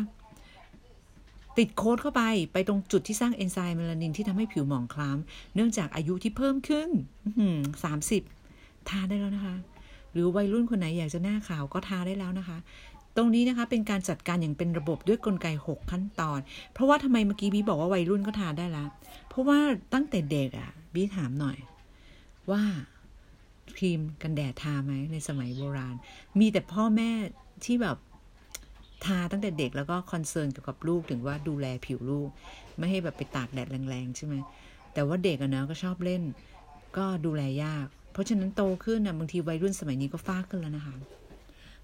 [1.59, 2.23] ติดโค้ดเข้าไป
[2.53, 6.89] ไปตรงจุดที่สร้างเอนไซม์เมลานินที่ทำให้ผิวหมองคล้ำเนื่องจากอายุที่เพิ่มขึ้น
[7.85, 8.23] สามสิบ
[8.89, 9.57] ทาได้แล้วนะคะ
[10.13, 12.59] หรือวัยรุ่นคนไหนอยากจะหน้าขาวก็ทาได้แล้วนะคะ
[13.17, 16.41] ตรงนี้นะคะเป็นการจัดการอย่างเป็นระบบด้วยกลไก 6 ขั้นตอน
[16.73, 18.89] เพราะว่าทำไมเมื่อกี้บีบอกว่าวัยรุ่นก็ทาได้ล้ว
[19.29, 19.59] เพราะว่า
[19.95, 21.59] ตั้งแต่เด็กอะ่ะบีถามหน่อย
[22.51, 22.63] ว่า
[23.77, 25.97] ครีมกันแดดทาไหมในสมัยโบราณ
[26.41, 27.11] มีแต่พ่อแม่
[27.65, 27.97] ที่แบบ
[29.05, 32.29] ทาตั้งแต่เด็กแล้วก็คอนเซิร์นเกี่ยวกับลูกถึงว่าดูแลผิวลูก
[32.79, 34.35] ไม่ให้แบบไปตากแดดแรงๆใช่ไหม
[34.95, 36.23] แต่ว่าเด็กอะเนาะก็ชอบเล่น
[36.97, 40.95] ก็ดูแลยาก เพราะฉะนั้นโตขึ้นนะบางทีวัยรุ่นสมัยนี้ก็ฟ้าขึ้นแล้วนะคะ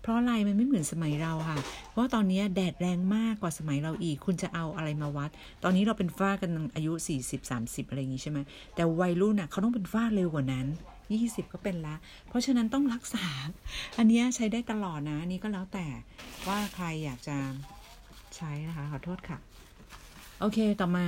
[0.03, 1.59] เพราะอะไรมันไม่เหมือนสมัยเราค่ะ
[1.91, 5.31] เพราะตอนนี้แดดแรงมากกว่าสมัยเราอีก คุณจะเอาอะไรมาวัด
[5.63, 6.93] ตอนนี้เราเป็นฝ้ากันอายุ
[7.25, 8.39] 40 30 อะไรอย่างนี้ใช่ไหม
[8.75, 10.67] แต่วัยรุ่นน่ะเขาต้องเป็นฝ้าเร็วกว่านั้น
[11.13, 11.97] 20 ก็เป็นละ
[12.29, 13.27] เพราะฉะนั้นต้องรักษา
[13.99, 15.87] อันนี้ใช้ได้ตลอดนะ นี่ก็แล้วแต่
[16.49, 17.37] ว่าใครอยากจะ
[18.37, 19.39] ใช้นะคะ ขอโทษค่ะ
[20.41, 21.07] โอเคต่อมา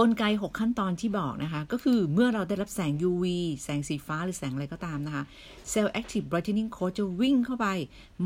[0.00, 3.24] กลไก 6 ขั้นตอนที่บอกนะคะ ก็คือเมื่อเราได้รับแสง UV
[3.62, 5.24] แสงสีฟ้าหรือแสงอะไรก็ตามนะคะ
[5.72, 7.66] Cell Active Brightening Coat จะวิ่งเข้าไป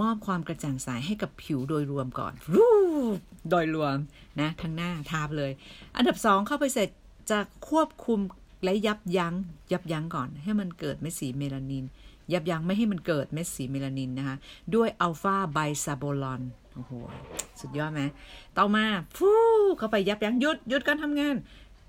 [0.01, 2.67] มอบความกระจ่างใสให้กับผิวโดยรวมก่อน รู
[3.51, 3.97] โดยรวม
[4.41, 5.53] นะทั้งหน้าทาบเลย
[5.97, 6.89] อันดับ 2 เข้าไปเสร็จ
[7.31, 8.21] จะควบคุม
[8.65, 9.35] และยับยัง้ง
[9.73, 11.85] ยับยั้งก่อน ให้มันเกิดเม็ดสีเมลานิน
[12.33, 14.37] ยับยั้งไม่ให้มันเกิดเม็ดสีเมลานินนะคะ
[14.75, 16.43] ด้วยอัลฟาไบซาโบลอน
[16.77, 16.93] โอ้โห
[17.61, 18.03] สุดยอดไหม
[18.59, 18.85] ต่อมา
[19.17, 19.31] ฟู
[19.79, 21.37] เข้าไปยับยั้งหยุดหยุดการทำงาน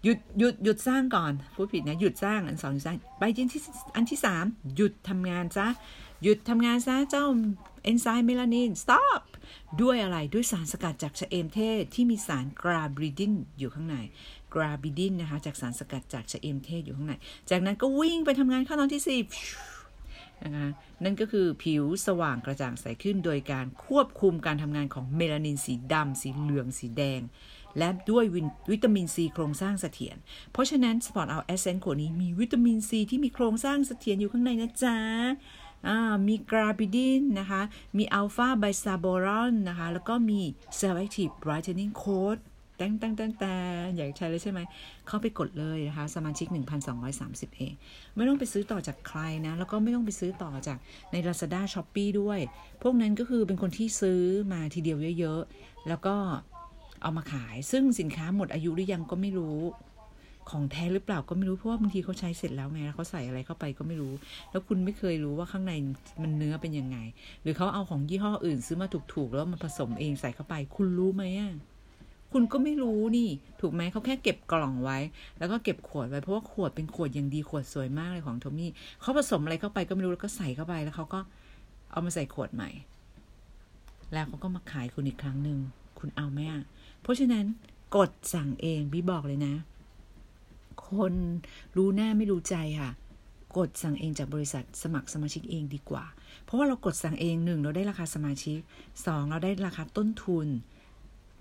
[0.03, 3.45] หยุดหยุดหยุดสร้างก่อนพูดผิดนะหยุดสร้างอันสองหยุดสร้างไปที่
[3.95, 4.45] อันที่สาม
[4.75, 5.67] หยุดทำงานซะ
[6.23, 7.25] หยุดทำงานซะเจ้า
[7.83, 9.21] เอนไซม์เมลานิน stop
[9.81, 13.95] ด้วยอะไรด้วยสารสกัดจากชะเอมเทศ ที่มีสารกราบริดินอยู่ข้างใน
[14.53, 17.13] กราบิดินนะคะ จากสารสกัดจากชะเอมเทศอยู่ข้างใน
[17.49, 19.19] จากนั้นก็วิ่งไปทำงานขั้นตอนที่สี่
[20.45, 20.67] นะคะ
[21.03, 27.21] นั่นก็คือผิวสว่างกระจ่างใสขึ้นโดยการควบคุมการทำงานของเมลานินสีดำสีเหลืองสีแดง
[27.77, 28.25] และด้วย
[28.71, 30.17] วิตามินซีโครงสร้างเสถียร
[30.51, 34.97] เพราะฉะนั้น Spot Out Essence ขวดนี้มีวิตามินซีที่มีโครงสร้างเสถียรอยู่ข้างในนะจ๊ะ
[36.27, 37.61] มีกราบิดินนะคะ
[37.97, 40.41] มีอัลฟาไบซาโบรอนนะคะ แล้วก็มี
[40.79, 43.53] selective brightening code แต้งแต้งแต้งแต่
[43.95, 44.59] อยากใช้เลยใช่ไหม
[45.07, 46.47] เข้าไปกดเลยนะคะ สมาชิก
[47.03, 47.73] 1,230 เอง
[48.15, 50.77] ไม่ต้องไปซื้อต่อจากใครนะ แล้วก็ไม่ต้องไปซื้อต่อจาก
[51.11, 52.39] ใน Lazada s h o p e e ด้วย
[52.83, 54.21] พวกนั้นก็คือเป็นคนที่ซื้อ
[54.53, 56.15] มาทีเดียวเยอะๆ แล้วก็
[57.01, 59.59] เอามาขาย ซึ่งสินค้าหมดอายุหรือยังก็ไม่รู้
[60.49, 64.13] ของแท้หรือเปล่าก็ไม่รู้ เพราะว่าบางทีเขาใช้เสร็จแล้วไง แล้วเขาใส่อะไรเข้าไปก็ไม่รู้
[64.51, 65.73] แล้วคุณไม่เคยรู้ว่าข้างใน
[66.21, 66.97] มันเนื้อเป็นยังไง
[67.41, 71.51] หรือเขาเอาของยี่ห้ออื่น ซื้อมาถูกๆแล้วมาผสมเองใส่เข้าไป คุณรู้ไหมอะ
[72.33, 73.29] คุณก็ไม่รู้นี่
[73.61, 74.97] ถูกไหมเขาแค่เก็บกล่องไว้
[75.37, 78.71] แล้วก็เก็บขวดไว้เพราะว่าขวดเป็นขวดอย่างดีขวดสวยมากเลยของโทมี่
[79.01, 81.19] เขาผสมอะไรเข้าไปก็ไม่รู้แล้วก็ใส่เข้าไปแล้วเขาก็
[81.91, 82.69] เอามาใส่ขวดใหม่
[84.13, 85.59] แล้วเขาก็มาขายคุณอีกครั้งหนึ่ง
[85.99, 86.63] คุณเอาไหมอะ
[87.01, 87.45] เพราะฉะนั้น
[87.95, 89.53] กดสั่งเองพี่บอกเลยนะ
[90.89, 91.13] คน
[91.77, 92.91] รู้หน้าไม่รู้ใจค่ะ
[93.57, 96.05] กดสั่งเองจากบริษัทสมัครสมาชิกเองดีกว่า
[96.43, 98.59] เพราะว่าเรากดสั่งเองหนึ่งเราได้ราคาสมาชิก
[99.05, 100.47] สองเราได้ราคาต้นทุน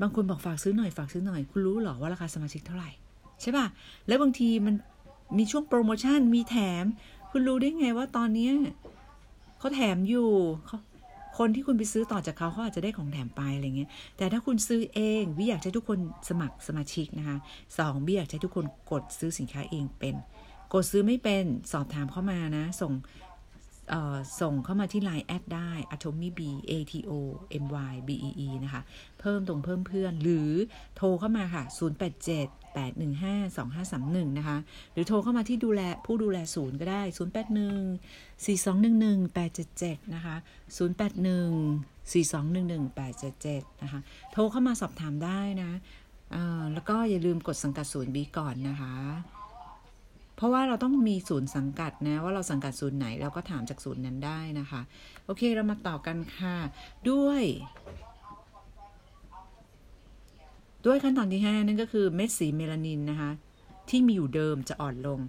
[0.01, 2.91] บางคนบอกฝากซื้อหน่อยฝากซื้อหน่อย คุณรู้หรอว่าราคาสมาชิกเท่าไหร่
[3.41, 3.67] ใช่ป่ะ
[4.07, 4.75] แล้วบางทีมัน
[5.39, 6.85] มีช่วงโปรโมชั่นมีแถม
[7.31, 8.49] คุณรู้ได้ไงว่าตอนนี้
[9.59, 10.31] เขาแถมอยู่
[10.67, 10.79] เขา
[11.39, 17.37] คนที่คุณไปซื้อต่อจากเขาเขาอาจจะได้ของแถมไปอะไรเงี้ย แต่ถ้าคุณซื้อเองวิอยากให้ทุกคนสมัครสมาชิกนะคะ
[17.79, 20.15] สองวิอยากให้ทุกคนกดซื้อสินค้าเองเป็น
[20.75, 22.93] กดซื้อไม่เป็นสอบถามเข้ามานะ ส่ง
[24.41, 27.13] ส่งเข้ามาที่ Line แอดได้ atomy b a t o
[27.63, 28.83] m y b e e นะคะ
[29.21, 30.51] เพิ่มตรงเพิ่มเพื่อน หรือ
[30.97, 34.59] โทรเข้ามาค่ะ 087 815 2531 นะคะ
[34.93, 40.37] หรือโทรเข้ามาที่ดูแลผู้ดูแลศูนย์ก็ได้ 081 4211 877 นะคะ
[40.77, 44.01] 081 4211 877 นะคะ
[44.33, 45.71] โทรเข้ามาสอบถามได้นะ
[46.73, 48.95] แล้วก็อย่าลืมกดสังกัดศูนย์บีก่อนนะคะ
[50.37, 54.81] เพราะว่าเราต้องมีศูนย์สังกัดนะ ว่าเราสังกัดศูนย์ไหนเราก็ถามจากศูนย์นั้นได้นะคะ
[55.25, 56.57] โอเคเรามาต่อกันค่ะ
[57.11, 57.43] ด้วย
[60.87, 63.31] ด้วยขั้นตอนที่ 5 นั่นก็คือเม็ดสีเมลานินนะคะ
[63.91, 65.21] ที่มีอยู่เดิมจะอ่อนลง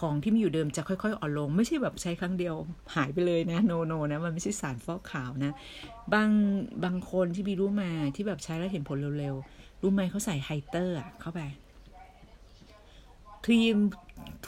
[0.00, 2.54] ของที่มีอยู่เดิมจะค่อยๆ อ่อนลง ไม่ใช่แบบใช้ครั้งเดียว
[2.94, 5.52] หายไปเลยนะโนโนนะ มันไม่ใช่สารฟอกขาวนะ
[6.14, 6.30] บาง
[6.84, 11.40] บางคนที่บีรู้มาที่แบบใช้แล้วเห็นผลเร็วๆ รู้ไหมเขาใส่ไฮเตอร์เข้าไป
[13.44, 13.78] ครีม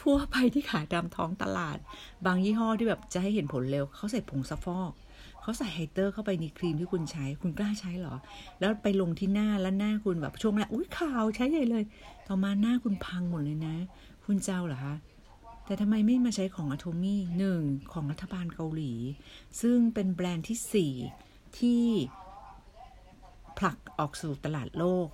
[0.01, 1.77] ทั่วไปที่ขายตามท้องตลาด
[2.25, 4.91] บางยี่ห้อที่แบบจะให้เห็นผลเร็ว เขาใส่ผงซัฟฟอก
[5.41, 8.15] เขาใส่ไฮเตอร์เข้าไปในครีมที่คุณใช้ คุณกล้าใช้หรอ
[8.59, 11.83] แล้วไปลงที่หน้าแล้วหน้าคุณแบบช่วงแรกอุ้ยขาวใช้ใหญ่เลย
[12.27, 13.75] ต่อมาหน้าคุณพังหมดเลยนะ
[14.25, 14.95] คุณเจ้าเหรอคะ
[15.65, 17.61] แต่ทำไมไม่มาใช้ของอะโทมี่หนึ่ง
[17.93, 18.93] ของรัฐบาลเกาหลี
[19.61, 20.93] ซึ่งเป็นแบรนด์ที่สี่
[21.59, 21.83] ที่
[23.57, 25.07] ผลักออกสู่ตลาดโลก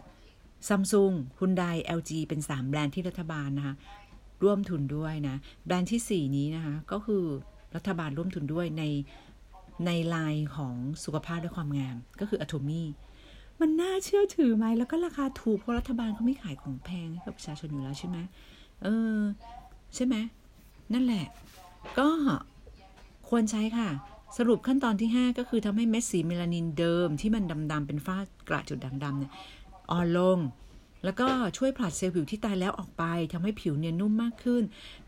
[0.68, 1.64] ซัมซุงฮุนได
[1.98, 3.76] LG เป็น 3 แบรนด์ที่รัฐบาลนะคะ
[4.44, 7.24] ร่วมทุนด้วยนะแบรนด์ที่ 4 นี้นะคะ ก็คือ
[7.76, 8.84] รัฐบาลร่วมทุนด้วยใน
[9.86, 12.88] ในลายของสุขภาพและความงาม ก็คืออะโทมี่
[13.62, 18.18] มันน่าเชื่อถือไหม แล้วก็ราคาถูกเพราะรัฐบาลเขาไม่ขายของแพงให้กับประชาชนอยู่แล้วใช่ไหม
[18.84, 19.20] เออ
[19.96, 20.16] ใช่ไหม
[20.94, 21.26] นั่นแหละ
[22.00, 22.08] ก็
[23.30, 23.90] ควรใช้ค่ะ
[24.38, 28.18] สรุปขั้นตอนที่ 5 ก็คือทำให้เม็ดสีเมลานินเดิมที่มันดำๆเป็นฝ้า
[28.50, 29.32] กระจุดด่างดำเนี่ย
[29.92, 30.38] อ่อนลง
[31.06, 31.28] แล้วก็
[31.58, 33.04] ช่วยผลัดเซลล์ผิวที่ตายแล้วออกไป
[33.34, 34.64] ทำให้ผิวเนียนนุ่มมากขึ้น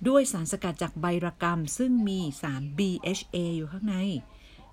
[0.08, 3.96] ด้วยสารสกัดจากใบระกำซึ่งมีสาร BHA อยู่ข้างใน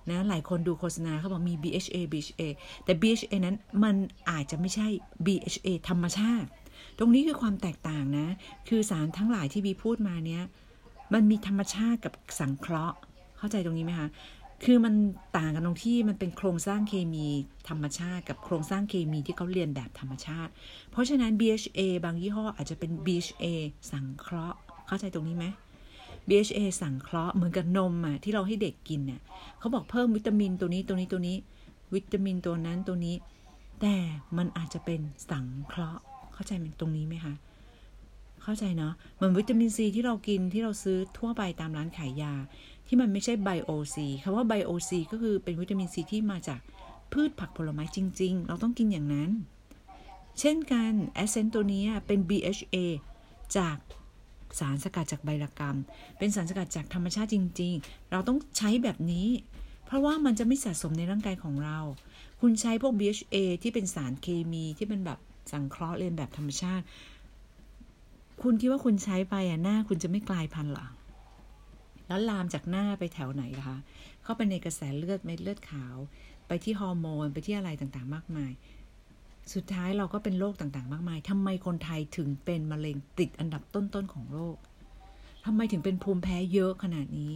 [0.09, 2.41] นะหลายคนดูโฆษณาเขาบอกมี BHA BHA
[2.83, 3.95] แต่ BHA นั้นมัน
[4.29, 4.87] อาจจะไม่ใช่
[5.25, 6.49] BHA ธรรมชาติ
[6.97, 8.27] ตรงนี้คือความแตกต่างนะ
[8.69, 10.43] คือสารทั้งหลายที่บีพูดมาเนี้ย
[11.13, 12.97] มันมีธรรมชาติกับสังเคราะห์
[13.37, 14.09] เข้าใจตรงนี้ไหมคะ
[14.65, 14.93] คือมัน
[15.37, 17.27] ต่างกันตรงที่มันเป็นโครงสร้างเคมี
[17.69, 20.51] ธรรมชาติ กับโครงสร้างเคมีที่เขาเรียนแบบธรรมชาติ
[20.91, 23.45] เพราะฉะนั้น BHA บางยี่ห้ออาจจะเป็น BHA
[23.91, 24.57] สังเคราะห์
[24.87, 25.45] เข้าใจตรงนี้ไหม
[26.27, 29.21] BHA สังเคราะห์เหมือนกับนมอะที่เราให้เด็กกินเนี่ย
[29.59, 31.37] เขาบอกเพิ่มวิตามินตัวนี้ตัวนี้ตัวนี้
[31.93, 33.15] วิตามินตัวนั้นตัวนี้
[33.81, 33.95] แต่
[34.37, 36.01] มันอาจจะเป็นสังเคราะห์
[36.33, 37.33] เข้าใจตรงนี้ไหมคะ
[38.43, 42.33] เข้าใจเนาะเหมือนวิตามินซีที่เรากินที่เราซื้อทั่วไปตามร้านขายยา
[42.87, 46.59] ที่มันไม่ใช่ Bio C คำว่า Bio C ก็คือเป็นวิตามินซีที่มาจาก
[47.11, 49.31] พืชผักผลไม้จริง ๆ เราต้องกินอย่างนั้น
[50.39, 52.75] เช่นกัน Essence ตัวนี้เป็น BHA
[53.57, 53.77] จาก
[54.59, 55.77] สารสกัดจากใบละกรรม
[56.17, 59.27] เป็นสารสกัดจากธรรมชาติจริง ๆ เราต้องใช้แบบนี้
[59.85, 61.79] เพราะว่ามันจะไม่สะสมในร่างกายของเรา
[62.41, 65.19] คุณใช้พวก BHA ที่เป็นสารเคมีที่เป็นแบบ
[65.51, 66.85] สังเคราะห์เรียนแบบธรรมชาติ
[68.41, 70.85] คุณคิดว่าคุณใช้ไปอะหน้าคุณจะไม่กลายพันธุ์หรอ
[72.07, 73.77] แล้วลามจากหน้าไปแถวไหนคะ
[74.23, 75.95] เข้าไปในกระแสเลือดเม็ดเลือดขาว
[76.47, 78.51] ไปที่ฮอร์โมน ไปที่อะไรต่างๆ มากมาย
[79.53, 84.57] สุดท้ายเราก็เป็นโรคต่างๆ มากมายทำไมคนไทยถึงเป็นมะเร็งติดอันดับต้นๆของโลก
[85.45, 87.33] ทำไมถึงเป็นภูมิแพ้เยอะขนาดนี้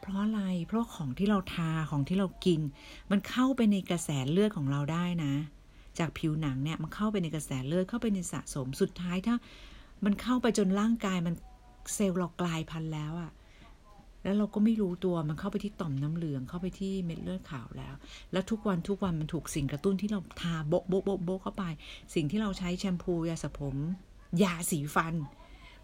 [0.00, 2.60] เพเพราะอะไร เพราะของที่เราทา ของที่เรากิน
[3.10, 5.32] มันเข้าไปในกระแสเลือดของเราได้นะ
[5.98, 9.36] จากผิวหนังเนี่ย มันเข้าไปในกระแสเลือด เข้าไปในสะสม สุดท้ายถ้า
[10.04, 11.34] มันเข้าไปจนร่างกายมัน
[11.94, 13.30] เซลล์เรากลายพันธุ์แล้วอะ
[14.28, 17.94] แล้วเราก็ไม่รู้ตัวมันเข้าไปที่ต่อมน้ำเหลืองเข้าไปที่เม็ดเลือดขาวแล้ว
[18.32, 21.64] แล้วทุกวันทุกวันมันถูกสิ่งกระตุ้นที่เราทาโบะโบะโบะโบะเข้าไป
[22.14, 23.76] สิ่งที่เราใช้แชมพูยาสระผม
[24.42, 25.14] ยาสีฟัน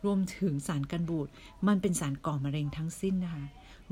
[0.04, 1.28] รวมถึงสารกันบูด
[1.68, 3.44] มันเป็นสารก่อมะเร็งทั้งสิ้นนะคะ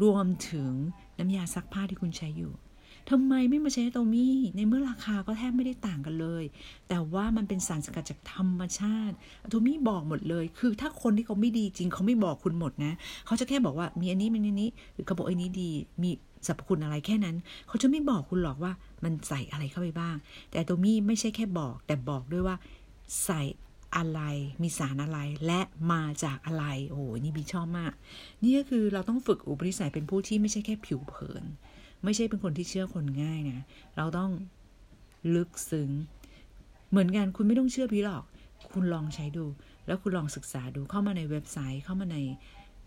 [0.02, 0.70] รวมถึง
[1.18, 2.52] น้ำยาซักผ้าที่คุณใช้อยู่
[3.10, 6.44] ทำไมไม่มาใช้โตมี่ในเมื่อราคาก็แทบไม่ได้ต่างกันเลย
[6.88, 9.14] แต่ว่ามันเป็นสารสกัดจากธรรมชาติ
[9.50, 12.92] โตมี่บอกหมดเลย คือถ้าคนที่เขาไม่ดีจริงเขาไม่บอกคุณหมดนะ
[13.26, 15.70] เขาจะแค่บอกว่ามีอันนี้มีอันนี้หรือเขาบอกอันนี้ดี
[16.02, 16.10] มี
[16.46, 17.36] สรรพคุณอะไรแค่นั้น
[17.68, 18.72] เขาจะไม่บอกคุณหรอกว่า
[19.04, 20.16] มันใส่อะไรเข้าไปบ้าง
[20.50, 22.56] แต่โตมี่ไม่ใช่แค่บอก แต่บอกด้วยว่า
[23.24, 23.42] ใส่
[23.96, 24.20] อะไร
[24.62, 25.60] มีสารอะไร และ
[25.92, 27.92] มาจากอะไร โอ้โห นี่บีชอบมาก
[28.42, 31.44] นี่ก็คือเราต้องฝึกอุปนิสัยเป็นผู้ที่ไม่ใช่แค่ผิวเผิน
[32.04, 33.64] ไม่ใช่เป็นคนที่เชื่อคนง่ายนะ
[33.96, 34.30] เราต้อง
[35.34, 35.90] ลึกซึ้ง
[36.90, 38.24] เหมือนกันคุณไม่ต้องเชื่อพี่หรอก
[38.72, 39.44] คุณลองใช้ดู
[39.86, 42.18] แล้วคุณลองศึกษาดูเข้ามาในเว็บไซต์เข้ามาใน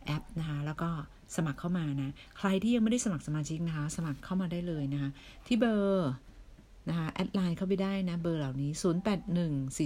[0.05, 0.89] แอปนะคะแล้วก็
[1.35, 5.09] สมัครเข้ามานะ ใครที่ยังไม่ได้สมัครสมาชิกนะคะ สมัครเข้ามาได้เลยนะคะ
[5.47, 6.11] ที่เบอร์
[6.89, 8.71] นะคะแอดไลน์เข้าไปได้นะเบอร์เหล่านี้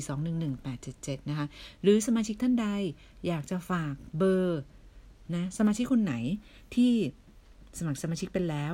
[0.07, 1.45] 0814211877 นะคะ
[1.81, 2.67] หรือสมาชิกท่านใด
[3.27, 4.61] อยากจะฝากเบอร์
[5.35, 6.13] นะสมาชิกคนไหน
[6.75, 6.91] ที่
[7.79, 8.73] สมัครสมาชิกเป็นแล้ว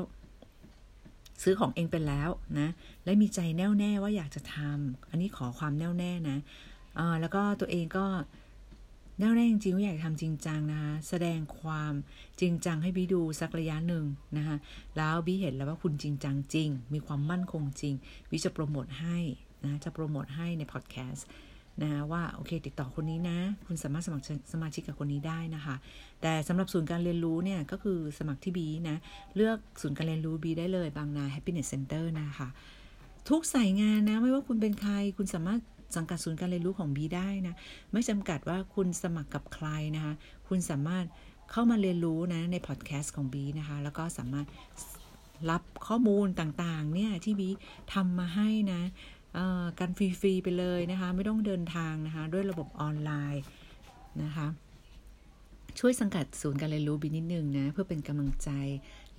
[1.44, 2.30] ซื้อของเองเป็นแล้ว
[2.60, 2.70] นะ
[3.04, 6.38] และมีใจแน่วแน่ว่าอยากจะทำอันนี้ขอความแน่วแน่นะ
[7.00, 8.06] อ่าแล้วก็ตัวเองก็
[9.20, 11.94] แน่วแน่จริงๆว่าอยากทำจริงจังนะคะแสดงความ
[12.40, 14.06] จริงจังให้บีดูสักระยะหนึ่ง
[14.38, 14.58] นะคะ
[14.98, 17.94] แล้วบีเห็นแล้วว่าคุณจริงจังจริง มีความมั่นคงจริง
[18.30, 19.18] บีจะโปรโมทให้
[19.66, 21.26] นะจะโปรโมทให้ในพอดแคสต์
[21.84, 25.76] นะว่าโอเค ติดต่อคนนี้นะ คุณสามารถสมัครสมาชิกกับคนนี้ได้นะคะ
[26.22, 28.98] แต่สำหรับศูนย์การเรียนรู้เนี่ยก็คือสมัครที่บีนะ
[29.36, 32.50] เลือกศูนย์การเรียนรู้บีได้เลยบางนา Happiness Center นะคะ
[33.30, 35.62] ทุกสายงานนะไม่ว่าคุณเป็นใคร คุณสามารถ
[35.96, 37.56] สังกัดศูนย์การเรียนรู้ของบีได้นะ
[37.92, 40.14] ไม่จำกัดว่าคุณสมัครกับใครนะคะ
[40.48, 41.06] คุณสามารถ
[41.52, 44.48] เข้ามาเรียนรู้นะในพอดแคสต์ของบีนะคะแล้วก็สามารถ
[45.50, 47.50] รับข้อมูลต่างๆเนี่ยที่บี
[47.94, 48.82] ทำมาให้นะ
[49.80, 53.44] กันฟรีๆไปเลยนะคะ ไม่ต้องเดินทางนะคะ ด้วยระบบออนไลน์
[54.24, 54.48] นะคะ
[55.80, 58.50] ช่วยสังกัดศูนย์การเรียนรู้บีนิดนึงนะ เพื่อเป็นกำลังใจ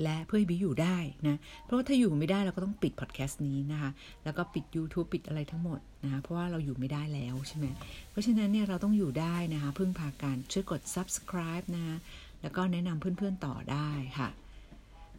[0.02, 3.90] และเพื่อให้บีอยู่ได้นะ เพราะว่าถ้าอยู่ไม่ได้เราก็ต้องปิดพอดแคสต์นี้นะคะ
[4.24, 7.66] แล้วก็ปิด YouTube ปิดอะไรทั้งหมดนะคะ เพราะว่าเราอยู่ไม่ได้แล้วใช่ไหม
[8.10, 11.96] เพราะฉะนั้นเนี่ยเราต้องอยู่ได้นะคะ พึ่งพาการช่วยกด subscribe นะคะ
[12.42, 14.28] แล้วก็แนะนำเพื่อนๆต่อได้ค่ะ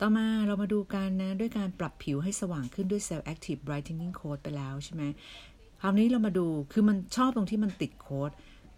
[0.01, 5.03] ต่อมาเรามาดูกันนะ ด้วยการปรับผิวให้สว่างขึ้นด้วย Cell Active Brightening Coat ไปแล้วใช่ไหม
[5.81, 8.31] คราวนี้เรามาดูคือมันชอบตรงที่มันติดโค้ด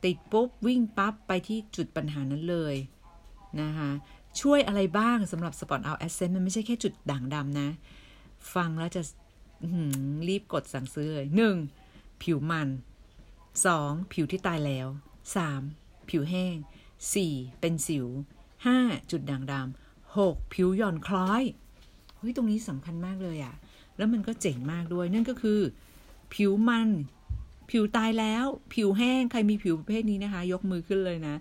[0.05, 2.75] ติดปุ๊บ วิ่งปั๊บ ไปที่จุดปัญหานั้นเลย
[3.61, 3.91] นะคะ
[4.41, 7.69] ช่วยอะไรบ้างสำหรับ Spot Out Essence มันไม่ใช่แค่จุดด่างดำนะ
[8.55, 9.01] ฟังแล้วจะ
[10.27, 11.55] รีบกดสั่งซื้อเลยหนึ่ง
[12.23, 12.67] ผิวมัน
[13.65, 14.87] สองผิวที่ตายแล้ว
[15.35, 15.61] สาม
[16.09, 16.55] ผิวแห้ง
[17.13, 18.07] สี่เป็นสิว
[18.65, 18.77] ห้า
[19.11, 20.53] จุดด่างดำ 6.
[20.53, 21.43] ผิวหย่อนคล้อย
[22.17, 23.55] เฮ้ยตรงนี้สำคัญมากเลยอะ
[23.97, 25.59] แล้วมันก็เจ๋งมากด้วย นั่นก็คือ
[26.33, 26.89] ผิวมัน
[27.69, 31.35] ผิวตายแล้ว ผิวแห้งใครมีผิวประเภทนี้นะคะ ยกมือขึ้นเลยนะ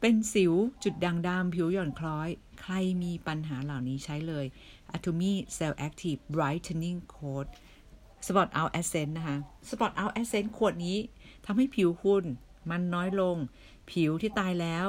[0.00, 0.52] เป็นสิว
[0.84, 2.28] จุดด่างดำผิวหย่อนคล้อย
[2.60, 4.44] ใครมีปัญหาเหล่านี้ใช้เลย
[4.96, 7.46] Atomy Cell Active Brightening Coat
[8.26, 9.36] Spot Out Essence นะคะ
[9.68, 10.98] Spot Out Essence ขวดนี้
[11.46, 12.24] ทำให้ผิวคุณ
[12.70, 13.36] มันน้อยลง
[13.90, 14.86] ผิวที่ตายแล้ว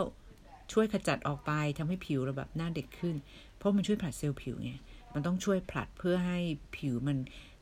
[0.72, 3.15] ช่วยขจัดออกไปทำให้ผิวเราแบบหน้าเด็กขึ้น
[3.57, 4.72] เพราะมันช่วยผลัดเซลล์ผิวไง
[5.13, 6.39] มันต้องช่วยผลัดเพื่อให้
[6.78, 7.17] ผิวมัน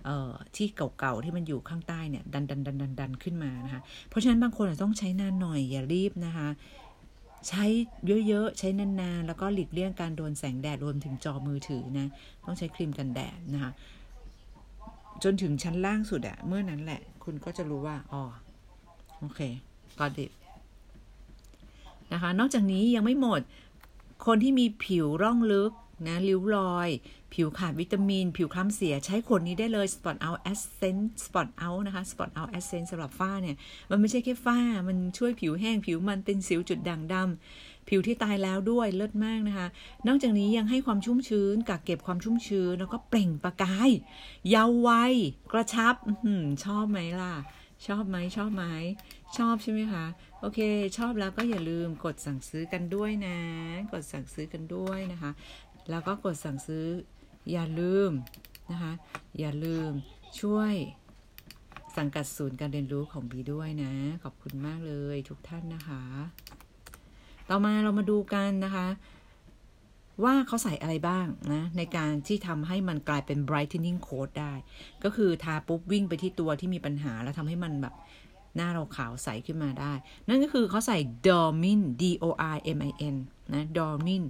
[0.06, 6.48] เอ่อที่เก่าๆที่มันอยู่ข้างใต้เนี่ยดันดันดันดันดันขึ้นมานะคะ เพราะฉะนั้นบางคนอาจต้องใช้นานหน่อยอย่ารีบนะคะ
[7.48, 7.66] ใช้
[8.28, 12.08] เยอะๆ ใช้นานๆ แล้วก็หลีกเลี่ยงการโดนแสงแดดรวมถึงจอมือถือนะ
[12.46, 13.72] ต้องใช้ครีมกันแดดนะคะ
[15.24, 18.24] จนถึงชั้นล่างสุดอะเมื่อนั้นแหละ คุณก็จะรู้ว่าอ๋อ
[19.20, 19.40] โอเค
[20.00, 20.26] ก็ดิ
[22.14, 23.42] นะคะ นอกจากนี้ยังไม่หมด
[24.26, 25.72] คนที่มีผิวร่องลึก
[26.08, 26.90] นะริ้วรอย
[27.34, 33.56] ผิวขาดวิตามิน ผิวคล้ำเสียใช้ขวดนี้ได้เลย Spot Out Essence Spot Out นะคะ Spot Out Essence สำหรับฝ้าเนี่ย
[33.90, 39.68] มันไม่ใช่แค่ฝ้า มันช่วยผิวแห้ง ผิวมันเป็นสิวจุดด่างดำผิวที่ตายแล้วด้วยเลิศมากนะคะ
[40.08, 43.90] นอกจากนี้ยังให้ความชุ่มชื้น กักเก็บความชุ่มชื้น แล้วก็เปล่งประกาย
[44.50, 45.14] เยาว์วัย
[45.52, 45.96] กระชับ
[46.26, 46.28] อ
[46.64, 47.34] ชอบไหมล่ะ
[47.88, 48.64] ชอบไหมชอบไหม
[49.38, 50.06] ชอบใช่ไหมคะ
[50.40, 50.60] โอเค
[50.98, 53.38] ชอบแล้วก็อย่าลืมกดสั่งซื้อกันด้วยนะ
[53.92, 55.32] กดสั่งซื้อกันด้วยนะคะ
[55.90, 56.86] แล้วก็กดสั่งซื้อ
[57.52, 58.12] อย่าลืม
[58.72, 58.94] นะคะ
[59.40, 59.92] อย่าลืม
[60.42, 60.74] ช่วย
[61.98, 63.92] สังกัดศูนย์การเรียนรู้ของบีด้วยนะ
[64.24, 66.04] ขอบคุณมากเลยทุกท่านนะคะ
[67.50, 68.88] ต่อมาเรามาดูกันนะคะ
[70.24, 74.54] ว่าเขาใส่อะไรบ้างนะในการที่ทำให้มันกลายเป็น brightening coat ได้
[75.04, 77.96] ก็คือทาปุ๊บวิ่งไปที่ตัวที่มีปัญหาแล้วทำให้มันแบบ
[78.56, 79.94] หน้าเราขาวใสขึ้นมาได้
[80.28, 80.98] นั่นก็คือเขาใส่
[81.28, 83.16] Dormin D O R M I N
[83.54, 84.24] นะ Dormin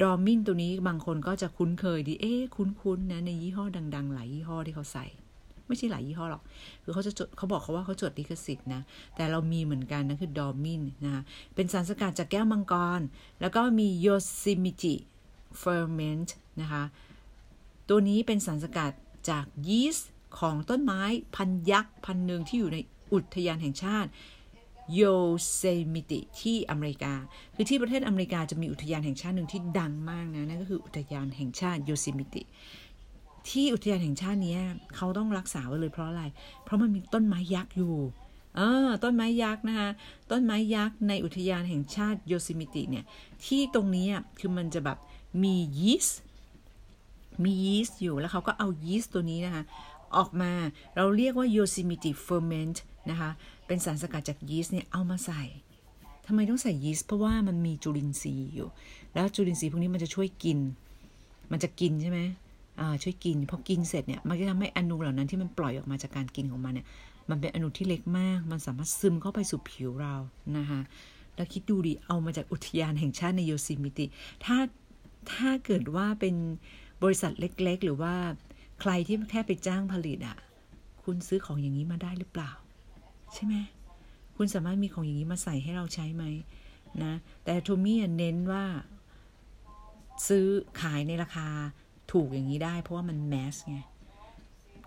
[0.00, 3.64] Dormin ตัวนี้บางคนก็จะคุ้นเคยดี เอ๊คุ้นๆนะ ในยี่ห้อ
[3.94, 5.06] ดัง ๆ หลายยี่ห้อที่เขาใส่
[5.66, 6.42] ไม่ใช่หลายยี่ห้อหรอก
[6.82, 8.80] คือเขาจะจดเขาบอกเขาว่าเขาจดลิขสิทธิ์นะ
[9.16, 11.22] แต่เรามีเหมือนกันนะ คือ Dormin นะคะ
[11.54, 13.00] เป็นสารสกัดจากแก้วมังกร
[13.40, 14.94] แล้วก็มี Yosemite
[15.62, 16.28] Ferment
[16.60, 16.82] นะคะ
[17.88, 18.92] ตัวนี้เป็นสารสกัด
[19.30, 21.02] จากยีสต์ของต้นไม้
[21.36, 22.78] พันยักษ์พันหนึ่งที่อยู่ใน
[23.12, 24.10] อุทยานแห่งชาติ
[24.94, 25.02] โย
[25.54, 25.62] เซ
[25.94, 27.14] มิติที่อเมริกา
[27.54, 32.42] คือที่ประเทศอเมริกาจะมีอุทยานแห่งชาติหนึ่งที่ดังมากนะ นั่นก็คืออุทยานแห่งชาติโยเซมิติ
[33.50, 34.56] ที่อุทยานแห่งชาตินี้
[34.96, 36.24] เขาต้องรักษาไว้เลยเพราะอะไร
[36.64, 37.96] เพราะมันมีต้นไม้ยักษ์อยู่
[38.56, 39.90] เออต้นไม้ยักษ์นะคะ
[40.30, 43.04] ต้นไม้ยักษ์ในอุทยานแห่งชาติโยซิมิติเนี่ย
[43.46, 44.06] ที่ตรงนี้
[44.38, 44.98] คือมันจะแบบ
[45.42, 46.18] มียีสต์
[47.44, 49.62] มียีสต์อยู่แล้วเขาก็เอายีสต์ตัวนี้นะคะ
[50.16, 50.52] ออกมา
[50.96, 52.76] เราเรียกว่า Yosemite ferment
[53.10, 53.30] นะคะ
[53.66, 55.42] เป็นสารสกัดจากยีสต์เนี่ยเอามาใส่
[56.26, 58.68] ทำไมต้องใส่ยีสต์เพราะว่ามันมีจุลินทรีย์อยู่
[59.14, 60.58] แล้วจุลินทรีย์พวกนี้มันจะช่วยกิน
[61.52, 62.20] มันจะกินใช่ไหม
[62.80, 66.86] อ่าช่วยกินพอกินเสร็จเนี่ยมันจะทำให้อนุเหล่านั้นที่มันปล่อยออกมาจากการกินของมันเนี่ย
[67.30, 70.14] มันเป็นอนุที่เล็กมาก มันสามารถซึมเข้าไปสู่ผิวเรา
[70.58, 70.80] นะคะ
[71.36, 74.06] แล้วคิดดูดิ เอามาจากอุทยานแห่งชาติในโยซิมิติ
[74.44, 74.56] ถ้า
[75.30, 76.36] ถ้าเกิดว่าเป็น
[77.02, 78.14] บริษัทเล็กๆ หรือว่า
[78.80, 80.36] ใครที่แค่ไปจ้างผลิตอะ่ะ
[81.04, 82.50] คุณซื้อของอย่างนี้มาได้หรือเปล่า
[83.34, 83.54] ใช่ไหม
[84.36, 86.24] คุณสามารถมีของอย่างนี้มาใส่ให้เราใช้ไหม
[87.02, 87.12] นะ
[87.44, 88.64] แต่โทมี่เน้นว่า
[90.28, 90.46] ซื้อ
[90.80, 91.48] ขายในราคา
[92.12, 93.78] ถูกอย่างนี้ได้ เพราะว่ามันแมสไง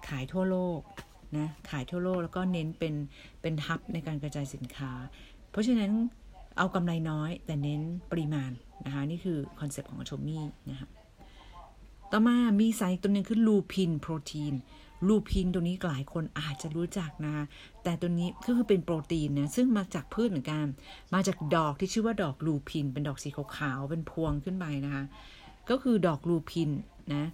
[0.08, 0.82] ขายทั่วโลก
[1.38, 2.94] นะ ขายทั่วโลกแล้วก็เน้นเป็น
[3.42, 4.92] เป็นฮับในการกระจายสินค้า
[5.52, 5.92] เพราะฉะนั้น
[6.58, 7.82] เอากำไรน้อยแต่เน้น
[8.12, 8.52] ปริมาณ
[8.86, 10.88] นะคะนี่คือ concept ของ Atomy นะคะ
[12.12, 14.54] ต่อมามีสารอีกตัวหนึ่งคือ lupin โปรตีน
[15.08, 17.34] lupin ตัวนี้หลายคนอาจจะรู้จักนะ
[17.84, 20.66] แต่ตัวนี้ก็คือเป็นโปรตีนนะ ซึ่งมาจากพืชเหมือนกัน
[21.14, 25.04] มาจากดอกที่ชื่อว่าดอก lupin เป็นดอกสีขาวๆ เป็นพวงขึ้นไปนะคะ
[25.70, 26.70] ก็คือดอก lupin
[27.14, 27.30] นะ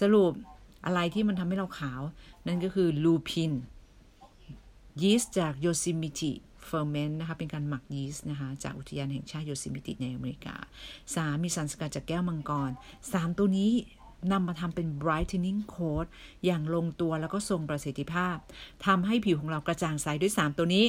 [0.00, 0.32] สรุป
[0.86, 2.00] อะไรที่มันทำให้เราขาว
[2.46, 3.52] นั่นก็คือ lupin
[5.02, 6.32] ยีสต์จากโยซิมิติ
[6.68, 10.56] เฟอร์เมนต์นะคะเป็นการหมักยีสต์นะคะจากอุทยานแห่งชาติโยซิมิติในอเมริกา
[11.04, 11.44] 3.
[11.44, 12.70] มีสารสกัดจากแก้วมังกร
[13.04, 13.72] 3 ตัวนี้
[14.32, 16.06] นำมาทำเป็น brightening coat
[16.44, 18.36] อย่างลงตัวแล้วก็ทรงประสิทธิภาพ
[18.86, 20.86] ทำให้ผิวของเรากระจ่างใสด้วย 3 ตัวนี้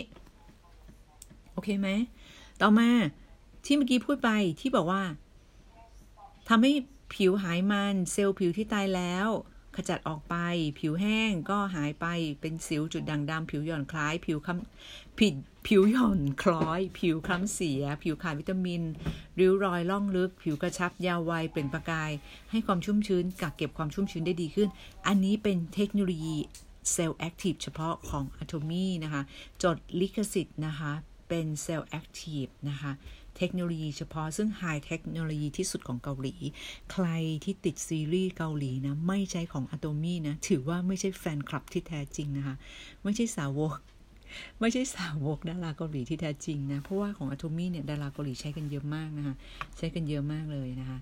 [1.53, 1.89] โอเคไหม
[2.61, 2.89] ต่อมา
[3.65, 5.03] ที่เมื่อกี้พูดไปที่บอกว่า
[6.49, 6.71] ทำให้
[7.15, 9.27] ผิวหายมันเซลล์ผิวที่ตายแล้ว
[9.75, 10.35] ขจัดออกไป
[10.79, 12.05] ผิวแห้งก็หายไป
[12.41, 15.35] เป็นสิวจุดด่างดำผิวหย่อนคล้าย ผิวคำผิด
[15.67, 18.81] ผิวหย่อนคล้อย ผิวคล้ำเสีย ผิวขาดวิตามิน
[19.39, 22.11] ริ้วรอยร่องลึก ผิวกระชับเยาว์วัยเปล่งประกาย
[22.51, 24.69] ให้ความชุ่มชื้นกักเก็บความชุ่มชื้นได้ดีขึ้น
[25.07, 26.35] อันนี้เป็นเทคโนโลยี
[26.91, 29.21] cell active เฉพาะของ Atomy นะคะ
[29.63, 30.91] จดลิขสิทธิ์นะคะ
[31.29, 32.91] เป็น cell active นะคะ
[33.37, 36.35] เทคโนโลยีเฉพาะซึ่ง high เทคโนโลยีที่สุดของเกาหลี
[36.91, 37.07] ใคร
[37.43, 42.55] ที่ติดซีรีส์เกาหลีนะไม่ใช่ของ Atomy นะถือว่าไม่ใช่แฟนคลับที่แท้จริงนะคะ
[43.03, 43.73] ไม่ใช่สาวก
[44.59, 49.35] ไม่ใช่สาวกดาราเกาหลีที่แท้จริงนะ เพราะว่าของอะโทมี่เนี่ยดาราเกาหลีใช้กันเยอะมากนะคะ
[49.77, 50.99] ใช้กันเยอะมากเลยนะคะ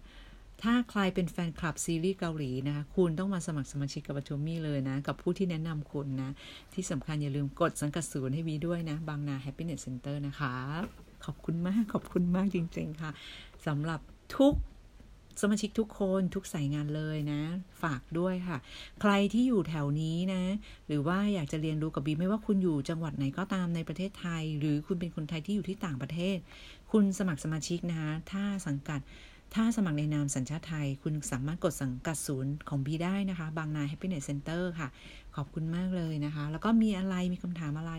[0.63, 6.31] ถ้าใครเป็นแฟนคลับซีรีส์เกาหลีนะคะคุณต้องมาสมัครสมาชิกกับอะโทมี่เลยนะ กับผู้ที่แนะนำคุณนะ
[6.73, 10.55] ที่สำคัญอย่าลืมกดสังกัดศูนย์ให้วีด้วยนะ บางนา Happiness Center นะคะ
[11.25, 13.11] ขอบคุณมาก ขอบคุณมากจริง ๆ ค่ะ
[13.67, 13.99] สำหรับ
[14.37, 14.53] ทุก
[15.41, 17.41] สมาชิกทุกคนทุกสายงานเลยนะ
[17.83, 18.57] ฝากด้วยค่ะ
[19.01, 20.43] ใครที่อยู่แถวนี้นะ
[20.87, 26.37] หรือว่าอยากจะเรียนรู้กับบีไม่ว่าคุณอยู่จังหวัดไหนก็ตามในประเทศไทย หรือคุณเป็นคนไทยที่อยู่ที่ต่างประเทศ
[26.91, 28.99] คุณสมัครสมาชิกนะคะ ถ้าสังกัด
[29.55, 34.87] ถ้าสมัครในนามสัญชาติไทย คุณสามารถกดสังกัดศูนย์ของบีได้นะคะ บางนา Happiness Center ค่ะ
[35.35, 37.93] ขอบคุณมากเลยนะคะ แล้วก็มีอะไรมีคำถามอะไร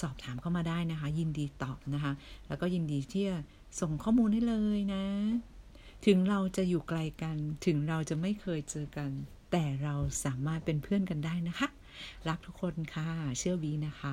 [0.00, 2.12] สอบถามเข้ามาได้นะคะ ยินดีตอบนะคะ
[2.48, 3.38] แล้วก็ยินดีที่จะ
[3.80, 5.04] ส่งข้อมูลให้เลยนะ
[6.06, 7.36] ถึงเราจะอยู่ไกลกัน
[7.66, 9.10] ถึงเราจะไม่เคยเจอกัน
[9.52, 9.94] แต่เรา
[10.24, 11.68] สามารถเป็นเพื่อนกันได้นะคะ
[12.28, 14.12] รักทุกคนค่ะ เชื่อวีนะคะ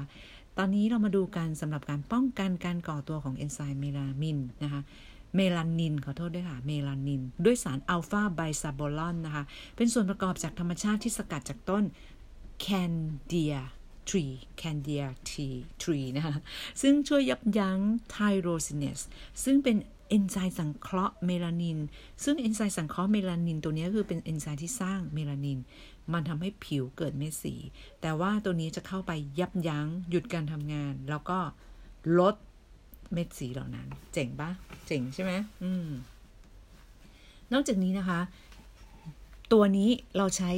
[0.57, 4.81] ตอนนี้เรามาดูกันสำหรับการป้องกันการก่อตัวของเอนไซม์เมลามินนะคะ
[5.35, 9.43] เมลานินขอโทษด้วยค่ะ เมลานิน ด้วยสาร alpha-bisabolol นะคะ
[9.75, 11.83] เป็นส่วนประกอบจากธรรมชาติที่สกัดจากต้น
[12.59, 13.55] candeia
[14.09, 16.35] tree candeia tea tree นะคะ
[16.81, 17.79] ซึ่งช่วยยับยั้ง
[18.11, 18.99] tyrosinase
[19.43, 19.77] ซึ่งเป็น
[20.09, 21.79] เอนไซม์สังเคราะห์เมลานิน
[22.23, 25.59] ซึ่งเอนไซม์สังเคราะห์เมลานินตัวนี้คือเป็นเอนไซม์ที่สร้างเมลานิน
[26.13, 27.55] มันทำให้ผิวเกิดเม็ดสี
[28.01, 31.39] แต่ว่าตัวนี้จะเข้าไปยับยั้ง หยุดการทำงาน แล้วก็
[32.19, 32.35] ลด
[33.13, 34.49] เม็ดสีเหล่านั้น เจ๋งปะ
[34.87, 35.31] เจ๋งใช่ไหม
[35.63, 35.87] อืม
[37.53, 38.19] นอกจากนี้นะคะ
[39.53, 40.51] ตัวนี้เราใช้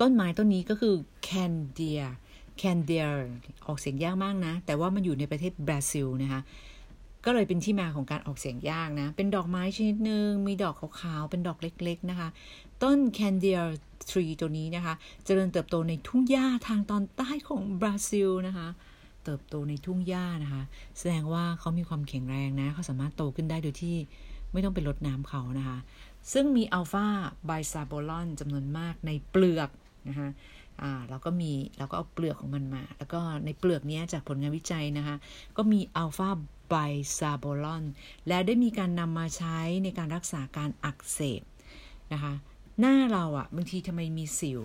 [0.00, 0.94] ต้นไม้ต้นนี้ก็คือ
[1.28, 2.04] Candia
[2.60, 3.08] Candia
[3.66, 6.40] ออกเสียงยากมากนะ แต่ว่ามันอยู่ในประเทศบราซิลนะคะ
[7.24, 12.28] ก็เลยเป็นที่มาของการออกเสียงยากนะ เป็นดอกไม้ชนิดหนึ่งมีดอกขาวๆ เป็นดอกเล็กๆนะคะ
[12.82, 13.60] ต้น Candia
[14.10, 18.68] tree ตัวนี้นะคะ เจริญเติบโตในทุ่งหญ้าทางตอนใต้ของบราซิลนะคะ
[19.28, 20.62] เติบโตในทุ่งหญ้านะคะ
[20.98, 23.96] แสดงว่าเขามีความแข็งแรงนะเขาสามารถโตขึ้นได้โดยที่
[24.52, 25.78] ไม่ต้องไปรดน้ำเขานะคะ
[26.32, 27.06] ซึ่งมีอัลฟา
[27.46, 29.70] ไบซาโบลอนจำนวนมากในเปลือก
[30.08, 30.28] นะคะ
[30.82, 35.16] อ่าเราก็มีเราก็เอาเปลือกของมันมา แล้วก็ในเปลือกนี้จากผลงานวิจัยนะคะ
[35.56, 36.30] ก็มีอัลฟา
[36.68, 36.74] ไบ
[37.18, 37.84] ซาโบลอน
[38.28, 41.42] และได้มีการนำมาใช้ในการรักษาการอักเสบ
[42.12, 42.32] นะคะ
[42.80, 44.62] หน้าเราอะบางทีทำไมมีสิว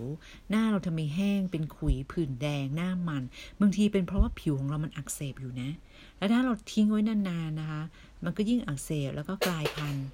[0.50, 3.22] หน้าเราทำไมแห้งเป็นขุยผื่นแดงหน้ามัน
[3.60, 5.70] บางทีเป็นเพราะว่าผิวของเรามันอักเสบอยู่นะ
[6.18, 7.82] แล้วถ้าเราทิ้งไว้นานๆนะคะ
[8.24, 10.06] มันก็ยิ่งอักเสบแล้วก็กลายพันธุ์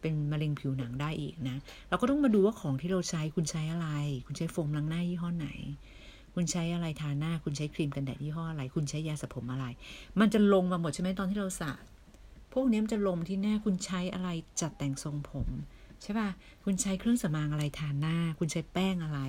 [0.00, 1.56] เป็นมะเร็งผิวหนังได้อีกนะ
[1.88, 3.88] เราก็ต้องมาดูว่าของที่เราใช้คุณใช้อะไร
[4.26, 5.48] คุณใช้โฟมล้างหน้ายี่ห้อไหน
[6.34, 9.66] คุณใช้อะไรทาหน้า คุณใช้ครีมกันแดดยี่ห้ออะไร คุณใช้ยาสระผมอะไร
[10.20, 11.72] มันจะลงมาหมดใช่ไหมตอนที่เราสระ
[12.52, 14.28] พวกนี้มันจะลงที่หน้าคุณใช้อะไร
[14.60, 15.48] จัดแต่งทรงผม
[16.02, 16.28] ใช่ป่ะ
[16.64, 19.20] คุณใช้เครื่องสำอางอะไรทาหน้า คุณใช้แป้งอะไร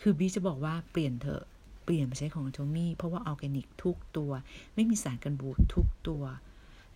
[0.00, 1.44] คือบีจะบอกว่าเปลี่ยนเถอะ
[1.84, 4.30] เปลี่ยนไปใช้ของ Atomy เพราะว่าออร์แกนิกทุกตัว
[4.74, 6.22] ไม่มีสารกันบูดทุกตัว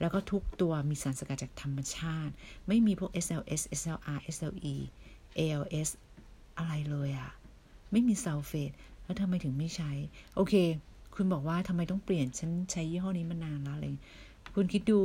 [0.01, 2.33] แล้วก็ทุกตัวมีสารสกัดจากธรรมชาติ
[2.69, 4.77] ไม่มีพวก SLS SLR SLE
[5.39, 5.89] ALS
[6.59, 7.31] อะไรเลยอะ
[7.93, 8.71] ไม่มีซัลเฟต
[9.05, 9.93] แล้วทำไมถึงไม่ใช้
[10.35, 10.55] โอเค
[11.15, 13.87] คุณบอกว่าทำไมต้องเปลี่ยน ฉันใช้ยี่ห้อนี้มานานแล้วอะไร
[14.55, 15.01] คุณคิดดู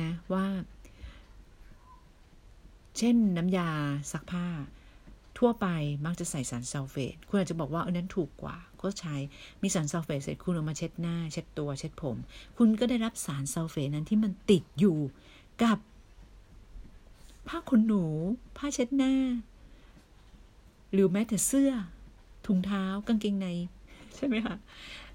[0.00, 0.44] นะว่า
[2.98, 3.68] เช่นน้ำยา
[4.12, 4.46] ซักผ้า
[5.38, 5.66] ทั่วไป
[6.06, 9.16] มักจะใส่สารซัลเฟต คุณอาจจะบอกว่าอันนั้นถูกกว่าก็ใช้
[9.62, 12.16] มีสารซัลเฟตเสร็จคุณเอามาเช็ดหน้า เช็ดตัว เช็ดผม
[12.58, 14.98] คุณก็ได้รับสารซัลเฟตนั้นที่มันติดอยู่
[15.62, 15.78] กับ
[17.48, 18.04] ผ้าขนหนู
[18.56, 19.12] ผ้าเช็ดหน้า
[20.92, 21.72] หรือแม้แต่เสื้อ
[22.46, 23.48] ถุงเท้ากางเกงใน
[24.16, 24.56] ใช่ไหมคะ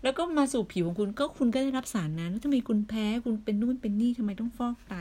[0.04, 4.96] แล้วก็มาสู่ผิวของคุณก็คุณก็ได้รับสารนั้นแล้วทำไมคุณแพ้คุณเป็นนู่นเป็นนี่ทำไมต้องฟอกไต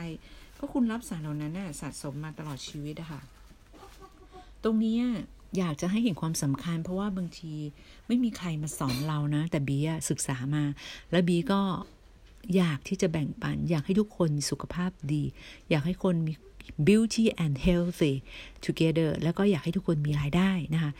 [0.63, 3.21] ก็คุณรับสารเหล่านั้นน่ะสะสมมาตลอดชีวิตอะค่ะ
[4.63, 4.97] ตรงนี้
[5.57, 7.53] อยากจะให้เห็นความสำคัญ เพราะว่าบางที
[8.07, 9.77] ไม่มีใครมาสอนเรานะ แต่บี
[10.09, 10.63] ศึกษามา
[11.11, 11.61] แล้วบีก็
[12.55, 15.23] อยากที่จะแบ่งปัน อยากให้ทุกคนสุขภาพดี
[15.69, 16.33] อยากให้คนมี
[16.87, 18.13] beauty and healthy
[18.65, 20.91] together แล้วก็อยากให้ทุกคนมีรายได้นะคะ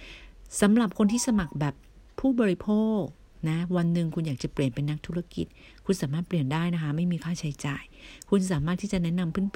[0.62, 1.76] สำหรับคนที่สมัครแบบ
[2.20, 3.02] ผู้บริโภค
[3.50, 5.46] นะวันหนึ่งคุณอยากจะเปลี่ยนเป็นนักธุรกิจ
[5.86, 7.84] คุณสามารถเปลี่ยนได้นะคะ ไม่มีค่าใช้จ่าย
[8.30, 9.48] คุณสามารถที่จะแนะนำเพื่อน